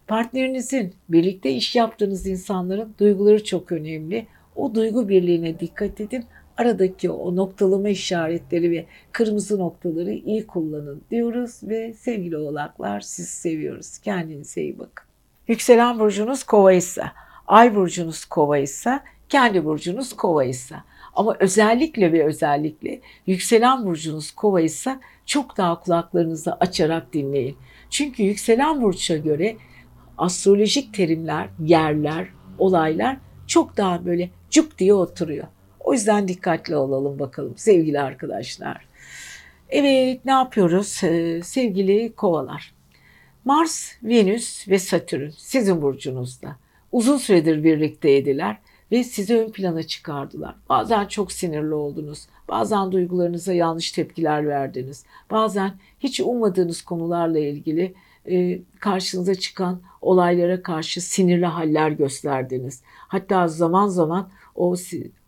[0.07, 4.27] partnerinizin, birlikte iş yaptığınız insanların duyguları çok önemli.
[4.57, 6.25] O duygu birliğine dikkat edin.
[6.57, 13.99] Aradaki o noktalama işaretleri ve kırmızı noktaları iyi kullanın diyoruz ve sevgili oğlaklar siz seviyoruz.
[13.99, 15.07] Kendinize iyi bakın.
[15.49, 17.03] Yükselen burcunuz kova ise,
[17.47, 20.77] ay burcunuz kova ise, kendi burcunuz kova ise.
[21.15, 27.57] Ama özellikle ve özellikle yükselen burcunuz kova ise çok daha kulaklarınızı açarak dinleyin.
[27.91, 29.57] Çünkü yükselen burça göre
[30.19, 32.29] astrolojik terimler, yerler,
[32.59, 35.47] olaylar çok daha böyle cuk diye oturuyor.
[35.87, 38.87] O yüzden dikkatli olalım bakalım sevgili arkadaşlar.
[39.69, 42.75] Evet ne yapıyoruz ee, sevgili kovalar?
[43.45, 46.57] Mars, Venüs ve Satürn sizin burcunuzda.
[46.93, 48.59] Uzun süredir birlikteydiler
[48.93, 50.55] ve sizi ön plana çıkardılar.
[50.69, 52.27] Bazen çok sinirli oldunuz.
[52.49, 55.05] Bazen duygularınıza yanlış tepkiler verdiniz.
[55.31, 57.95] Bazen hiç ummadığınız konularla ilgili
[58.31, 62.83] e, karşınıza çıkan olaylara karşı sinirli haller gösterdiniz.
[62.87, 64.77] Hatta zaman zaman o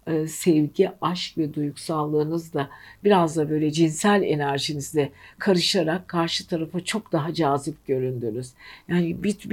[0.08, 2.68] e, sevgi, aşk ve duygusallığınız da
[3.04, 8.52] biraz da böyle cinsel enerjinizle karışarak karşı tarafa çok daha cazip göründünüz.
[8.88, 9.50] Yani birçok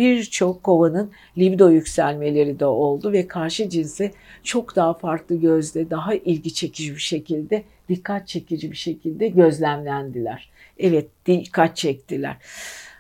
[0.58, 4.12] bir kovanın libido yükselmeleri de oldu ve karşı cinse
[4.44, 10.50] çok daha farklı gözle, daha ilgi çekici bir şekilde, dikkat çekici bir şekilde gözlemlendiler.
[10.80, 12.38] Evet, dikkat çektiler.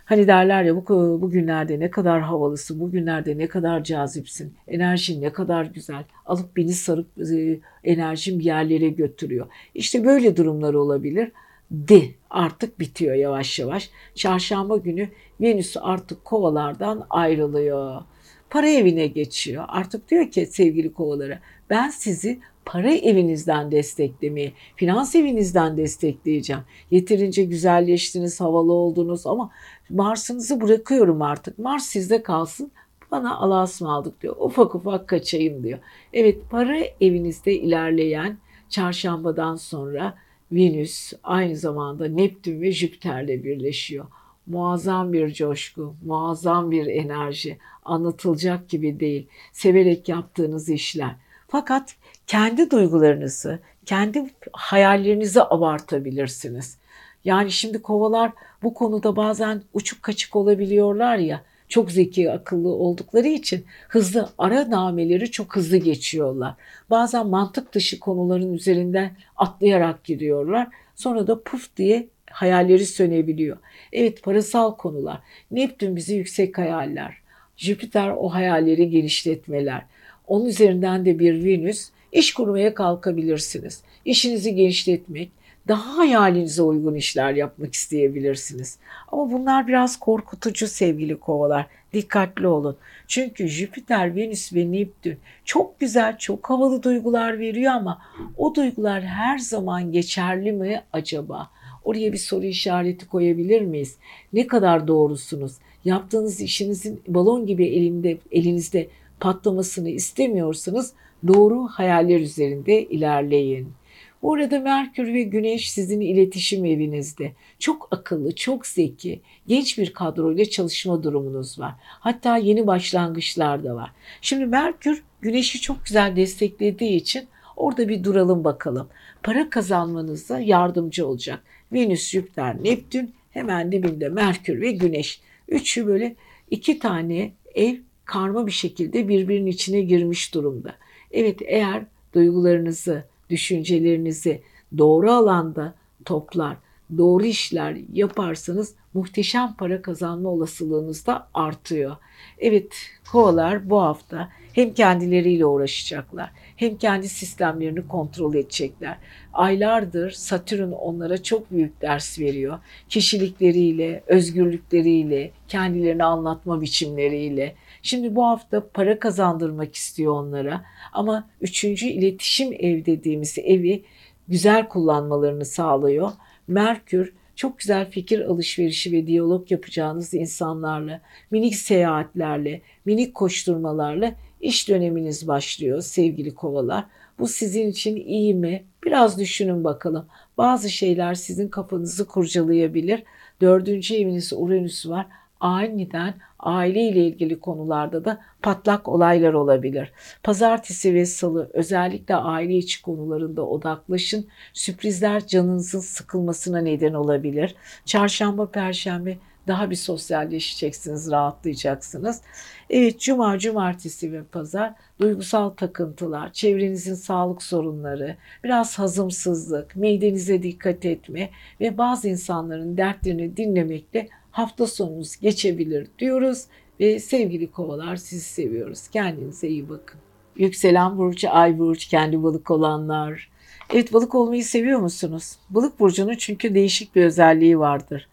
[0.06, 5.66] Hani derler ya bu bugünlerde ne kadar havalısın, bugünlerde ne kadar cazipsin, enerjin ne kadar
[5.66, 6.04] güzel.
[6.26, 9.48] Alıp beni sarıp e, enerjim yerlere götürüyor.
[9.76, 11.32] İşte böyle durumlar olabilir.
[11.72, 13.90] De artık bitiyor yavaş yavaş.
[14.16, 15.10] Çarşamba günü
[15.42, 18.02] Venüs artık kovalardan ayrılıyor.
[18.50, 19.66] Para evine geçiyor.
[19.68, 21.40] Artık diyor ki sevgili kovalara
[21.70, 26.62] ben sizi para evinizden desteklemeyi, finans evinizden destekleyeceğim.
[26.92, 29.52] Yeterince güzelleştiniz, havalı oldunuz ama
[29.90, 31.60] Mars'ınızı bırakıyorum artık.
[31.60, 32.72] Mars sizde kalsın.
[33.12, 34.36] Bana Allah'a ısmarladık diyor.
[34.40, 35.80] Ufak ufak kaçayım diyor.
[36.14, 38.38] Evet para evinizde ilerleyen
[38.70, 40.18] çarşambadan sonra
[40.52, 44.06] Venüs aynı zamanda Neptün ve Jüpiter'le birleşiyor.
[44.48, 47.58] Muazzam bir coşku, muazzam bir enerji.
[47.86, 49.28] Anlatılacak gibi değil.
[49.52, 51.16] Severek yaptığınız işler.
[51.48, 51.96] Fakat
[52.28, 56.78] kendi duygularınızı, kendi hayallerinizi abartabilirsiniz.
[57.26, 58.32] Yani şimdi kovalar
[58.64, 61.42] bu konuda bazen uçuk kaçık olabiliyorlar ya.
[61.70, 66.54] Çok zeki, akıllı oldukları için hızlı ara nameleri çok hızlı geçiyorlar.
[66.90, 70.68] Bazen mantık dışı konuların üzerinden atlayarak gidiyorlar.
[70.96, 73.58] Sonra da puf diye hayalleri sönebiliyor.
[73.94, 75.20] Evet parasal konular.
[75.52, 77.18] Neptün bizi yüksek hayaller.
[77.58, 79.86] Jüpiter o hayalleri genişletmeler.
[80.28, 83.82] Onun üzerinden de bir Venüs iş kurmaya kalkabilirsiniz.
[84.06, 85.32] İşinizi genişletmek,
[85.68, 88.78] daha hayalinize uygun işler yapmak isteyebilirsiniz.
[89.12, 91.68] Ama bunlar biraz korkutucu sevgili kovalar.
[91.94, 92.78] Dikkatli olun.
[93.08, 98.02] Çünkü Jüpiter, Venüs ve Neptün çok güzel, çok havalı duygular veriyor ama
[98.38, 101.50] o duygular her zaman geçerli mi acaba?
[101.84, 103.96] Oraya bir soru işareti koyabilir miyiz?
[104.34, 105.54] Ne kadar doğrusunuz?
[105.86, 108.88] Yaptığınız işinizin balon gibi elinde, elinizde
[109.20, 110.94] patlamasını istemiyorsanız
[111.28, 113.74] doğru hayaller üzerinde ilerleyin.
[114.22, 117.32] Bu arada Merkür ve Güneş sizin iletişim evinizde.
[117.60, 121.74] Çok akıllı, çok zeki, genç bir kadroyla çalışma durumunuz var.
[121.82, 123.92] Hatta yeni başlangıçlar da var.
[124.22, 128.88] Şimdi Merkür Güneş'i çok güzel desteklediği için orada bir duralım bakalım.
[129.24, 131.44] Para kazanmanıza yardımcı olacak.
[131.74, 135.22] Venüs, Jüpiter, Neptün hemen dibinde Merkür ve Güneş.
[135.48, 136.16] Üçü böyle
[136.52, 140.76] iki tane ev karma bir şekilde birbirinin içine girmiş durumda.
[141.16, 144.42] Evet eğer duygularınızı, düşüncelerinizi
[144.78, 146.58] doğru alanda toplar,
[146.98, 151.96] doğru işler yaparsanız muhteşem para kazanma olasılığınız da artıyor.
[152.40, 152.76] Evet,
[153.12, 158.98] kovalar bu hafta hem kendileriyle uğraşacaklar hem kendi sistemlerini kontrol edecekler.
[159.34, 162.60] Aylardır Satürn onlara çok büyük ders veriyor.
[162.90, 167.56] Kişilikleriyle, özgürlükleriyle, kendilerini anlatma biçimleriyle.
[167.86, 173.84] Şimdi bu hafta para kazandırmak istiyor onlara ama üçüncü iletişim ev dediğimiz evi
[174.28, 176.12] güzel kullanmalarını sağlıyor.
[176.48, 185.28] Merkür çok güzel fikir alışverişi ve diyalog yapacağınız insanlarla, minik seyahatlerle, minik koşturmalarla iş döneminiz
[185.28, 186.86] başlıyor sevgili kovalar.
[187.20, 188.66] Bu sizin için iyi mi?
[188.86, 190.08] Biraz düşünün bakalım.
[190.38, 193.04] Bazı şeyler sizin kafanızı kurcalayabilir.
[193.42, 195.08] Dördüncü eviniz Uranüs var
[195.40, 199.92] aniden aile ile ilgili konularda da patlak olaylar olabilir.
[200.24, 204.28] Pazartesi ve salı özellikle aile içi konularında odaklaşın.
[204.54, 207.56] Sürprizler canınızın sıkılmasına neden olabilir.
[207.86, 209.18] Çarşamba, perşembe
[209.48, 212.22] daha bir sosyalleşeceksiniz, rahatlayacaksınız.
[212.70, 221.30] Evet, cuma, cumartesi ve pazar duygusal takıntılar, çevrenizin sağlık sorunları, biraz hazımsızlık, midenize dikkat etme
[221.62, 226.44] ve bazı insanların dertlerini dinlemekle hafta sonunuz geçebilir diyoruz
[226.80, 228.88] ve sevgili kovalar sizi seviyoruz.
[228.88, 230.00] Kendinize iyi bakın.
[230.36, 233.30] Yükselen burcu, ay burcu, kendi balık olanlar.
[233.74, 235.36] Evet balık olmayı seviyor musunuz?
[235.50, 238.08] Balık burcunun çünkü değişik bir özelliği vardır.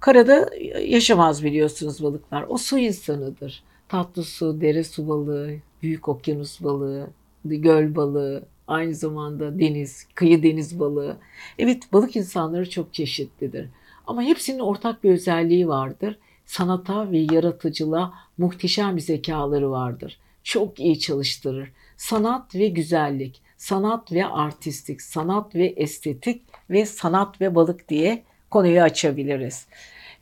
[0.00, 0.50] Karada
[0.80, 2.44] yaşamaz biliyorsunuz balıklar.
[2.48, 3.62] O su insanıdır.
[3.88, 7.06] Tatlı su, dere su balığı, büyük okyanus balığı,
[7.44, 11.16] göl balığı, aynı zamanda deniz, kıyı deniz balığı.
[11.58, 13.68] Evet balık insanları çok çeşitlidir.
[14.08, 16.18] Ama hepsinin ortak bir özelliği vardır.
[16.46, 20.18] Sanata ve yaratıcılığa muhteşem bir zekaları vardır.
[20.42, 21.72] Çok iyi çalıştırır.
[21.96, 28.80] Sanat ve güzellik, sanat ve artistik, sanat ve estetik ve sanat ve balık diye konuyu
[28.80, 29.66] açabiliriz.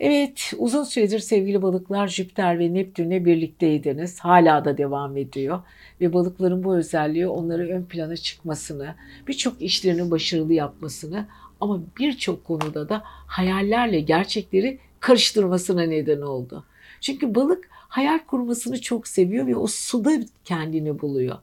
[0.00, 4.20] Evet uzun süredir sevgili balıklar Jüpiter ve Neptün'le birlikteydiniz.
[4.20, 5.60] Hala da devam ediyor.
[6.00, 8.94] Ve balıkların bu özelliği onları ön plana çıkmasını,
[9.28, 11.26] birçok işlerini başarılı yapmasını
[11.60, 16.64] ama birçok konuda da hayallerle gerçekleri karıştırmasına neden oldu.
[17.00, 20.10] Çünkü balık hayal kurmasını çok seviyor ve o suda
[20.44, 21.36] kendini buluyor.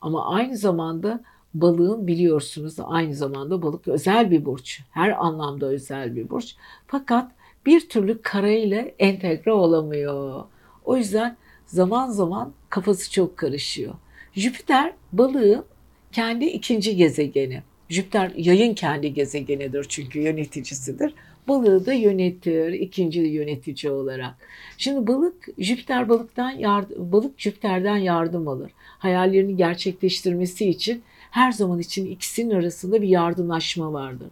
[0.00, 1.20] Ama aynı zamanda
[1.54, 4.80] balığın biliyorsunuz aynı zamanda balık özel bir burç.
[4.90, 6.56] Her anlamda özel bir burç.
[6.86, 7.32] Fakat
[7.66, 10.44] bir türlü karayla entegre olamıyor.
[10.84, 13.94] O yüzden zaman zaman kafası çok karışıyor.
[14.32, 15.64] Jüpiter balığın
[16.12, 17.62] kendi ikinci gezegeni.
[17.90, 21.14] Jüpiter yayın kendi gezegenidir çünkü yöneticisidir.
[21.48, 24.34] Balığı da yönetir ikinci yönetici olarak.
[24.78, 28.70] Şimdi balık Jüpiter balıktan yardım, balık Jüpiter'den yardım alır.
[28.76, 34.28] Hayallerini gerçekleştirmesi için her zaman için ikisinin arasında bir yardımlaşma vardır.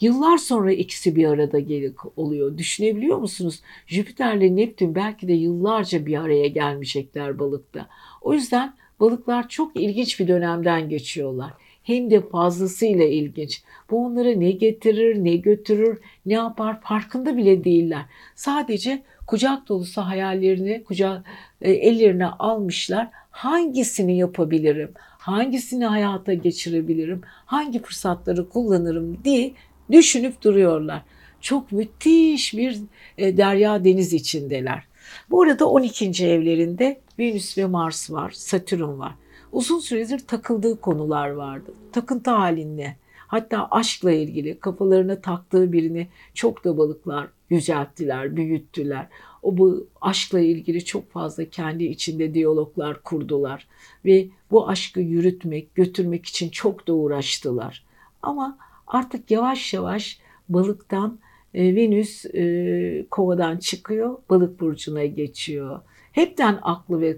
[0.00, 2.58] Yıllar sonra ikisi bir arada gelik oluyor.
[2.58, 3.60] Düşünebiliyor musunuz?
[3.86, 7.88] Jüpiter'le Neptün belki de yıllarca bir araya gelmeyecekler balıkta.
[8.20, 11.52] O yüzden balıklar çok ilginç bir dönemden geçiyorlar
[11.82, 13.62] hem de fazlasıyla ilginç.
[13.90, 18.02] Bu onlara ne getirir, ne götürür, ne yapar farkında bile değiller.
[18.34, 21.24] Sadece kucak dolusu hayallerini kucak
[21.60, 23.08] e, ellerine almışlar.
[23.30, 24.92] Hangisini yapabilirim?
[25.18, 27.20] Hangisini hayata geçirebilirim?
[27.24, 29.52] Hangi fırsatları kullanırım diye
[29.92, 31.02] düşünüp duruyorlar.
[31.40, 32.78] Çok müthiş bir
[33.18, 34.82] e, derya deniz içindeler.
[35.30, 36.26] Bu arada 12.
[36.26, 39.12] evlerinde Venüs ve Mars var, Satürn var
[39.52, 41.74] uzun süredir takıldığı konular vardı.
[41.92, 42.96] Takıntı halinde.
[43.26, 49.06] Hatta aşkla ilgili kafalarına taktığı birini çok da balıklar yücelttiler, büyüttüler.
[49.42, 53.68] O bu aşkla ilgili çok fazla kendi içinde diyaloglar kurdular
[54.04, 57.84] ve bu aşkı yürütmek, götürmek için çok da uğraştılar.
[58.22, 58.58] Ama
[58.92, 61.18] Artık yavaş yavaş balıktan
[61.54, 65.80] e, Venüs e, kovadan çıkıyor, balık burcuna geçiyor.
[66.12, 67.16] Hepten aklı ve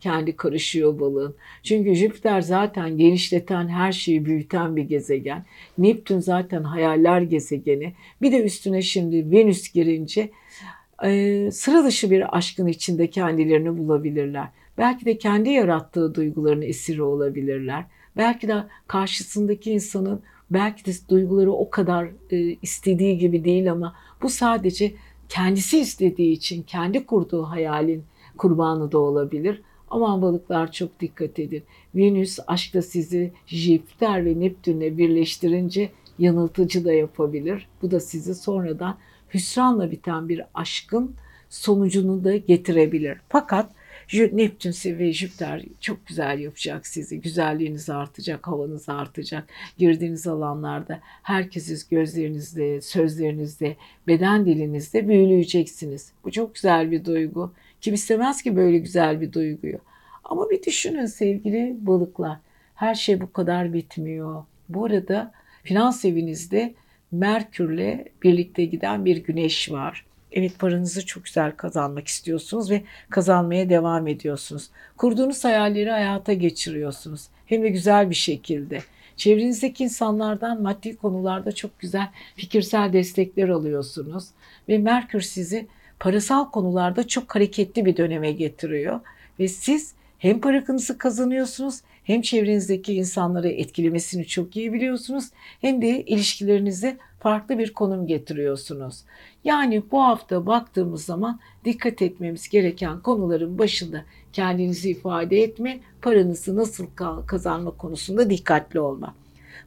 [0.00, 1.34] kendi karışıyor balığın.
[1.62, 5.44] Çünkü Jüpiter zaten genişleten, her şeyi büyüten bir gezegen.
[5.78, 7.92] Neptün zaten hayaller gezegeni.
[8.22, 10.30] Bir de üstüne şimdi Venüs girince
[11.04, 14.48] e, sıra dışı bir aşkın içinde kendilerini bulabilirler.
[14.78, 17.84] Belki de kendi yarattığı duyguların esiri olabilirler.
[18.16, 18.54] Belki de
[18.86, 24.92] karşısındaki insanın belki de duyguları o kadar e, istediği gibi değil ama bu sadece
[25.28, 28.04] kendisi istediği için kendi kurduğu hayalin
[28.38, 29.62] kurbanı da olabilir.
[29.90, 31.62] Aman balıklar çok dikkat edin.
[31.94, 37.68] Venüs aşkta sizi Jüpiter ve Neptünle birleştirince yanıltıcı da yapabilir.
[37.82, 38.96] Bu da sizi sonradan
[39.34, 41.14] hüsranla biten bir aşkın
[41.48, 43.18] sonucunu da getirebilir.
[43.28, 43.70] Fakat
[44.32, 47.20] Neptün ve Jüpiter çok güzel yapacak sizi.
[47.20, 49.48] Güzelliğiniz artacak, havanız artacak.
[49.78, 53.76] Girdiğiniz alanlarda herkesiz gözlerinizde, sözlerinizde,
[54.06, 56.12] beden dilinizde büyüleyeceksiniz.
[56.24, 57.52] Bu çok güzel bir duygu.
[57.80, 59.78] Kim istemez ki böyle güzel bir duyguyu.
[60.24, 62.38] Ama bir düşünün sevgili balıklar.
[62.74, 64.44] Her şey bu kadar bitmiyor.
[64.68, 66.74] Bu arada finans evinizde
[67.12, 70.06] Merkürle birlikte giden bir güneş var.
[70.32, 74.70] Evet paranızı çok güzel kazanmak istiyorsunuz ve kazanmaya devam ediyorsunuz.
[74.96, 77.28] Kurduğunuz hayalleri hayata geçiriyorsunuz.
[77.46, 78.78] Hem de güzel bir şekilde.
[79.16, 84.28] Çevrenizdeki insanlardan maddi konularda çok güzel fikirsel destekler alıyorsunuz.
[84.68, 85.66] Ve Merkür sizi
[86.00, 89.00] parasal konularda çok hareketli bir döneme getiriyor.
[89.38, 95.24] Ve siz hem paranızı kazanıyorsunuz hem çevrenizdeki insanları etkilemesini çok iyi biliyorsunuz
[95.60, 99.04] hem de ilişkilerinize farklı bir konum getiriyorsunuz.
[99.44, 106.86] Yani bu hafta baktığımız zaman dikkat etmemiz gereken konuların başında kendinizi ifade etme, paranızı nasıl
[107.26, 109.14] kazanma konusunda dikkatli olma.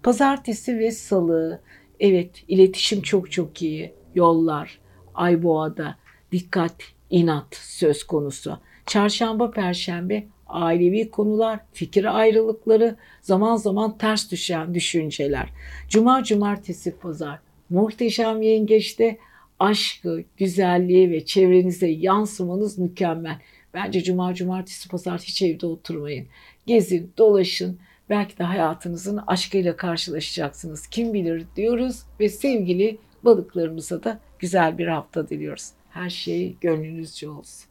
[0.03, 1.61] Pazartesi ve salı,
[1.99, 4.79] evet iletişim çok çok iyi, yollar,
[5.13, 5.95] ay boğada,
[6.31, 6.75] dikkat,
[7.09, 8.57] inat söz konusu.
[8.85, 15.49] Çarşamba, perşembe ailevi konular, fikir ayrılıkları, zaman zaman ters düşen düşünceler.
[15.89, 17.39] Cuma, cumartesi, pazar.
[17.69, 19.17] Muhteşem yengeçte
[19.59, 23.37] aşkı, güzelliği ve çevrenize yansımanız mükemmel.
[23.73, 26.27] Bence cuma, cumartesi, pazar hiç evde oturmayın.
[26.65, 27.79] Gezin, dolaşın.
[28.09, 30.87] Belki de hayatınızın aşkıyla karşılaşacaksınız.
[30.87, 35.71] Kim bilir diyoruz ve sevgili balıklarımıza da güzel bir hafta diliyoruz.
[35.93, 37.70] Her şey gönlünüzce olsun.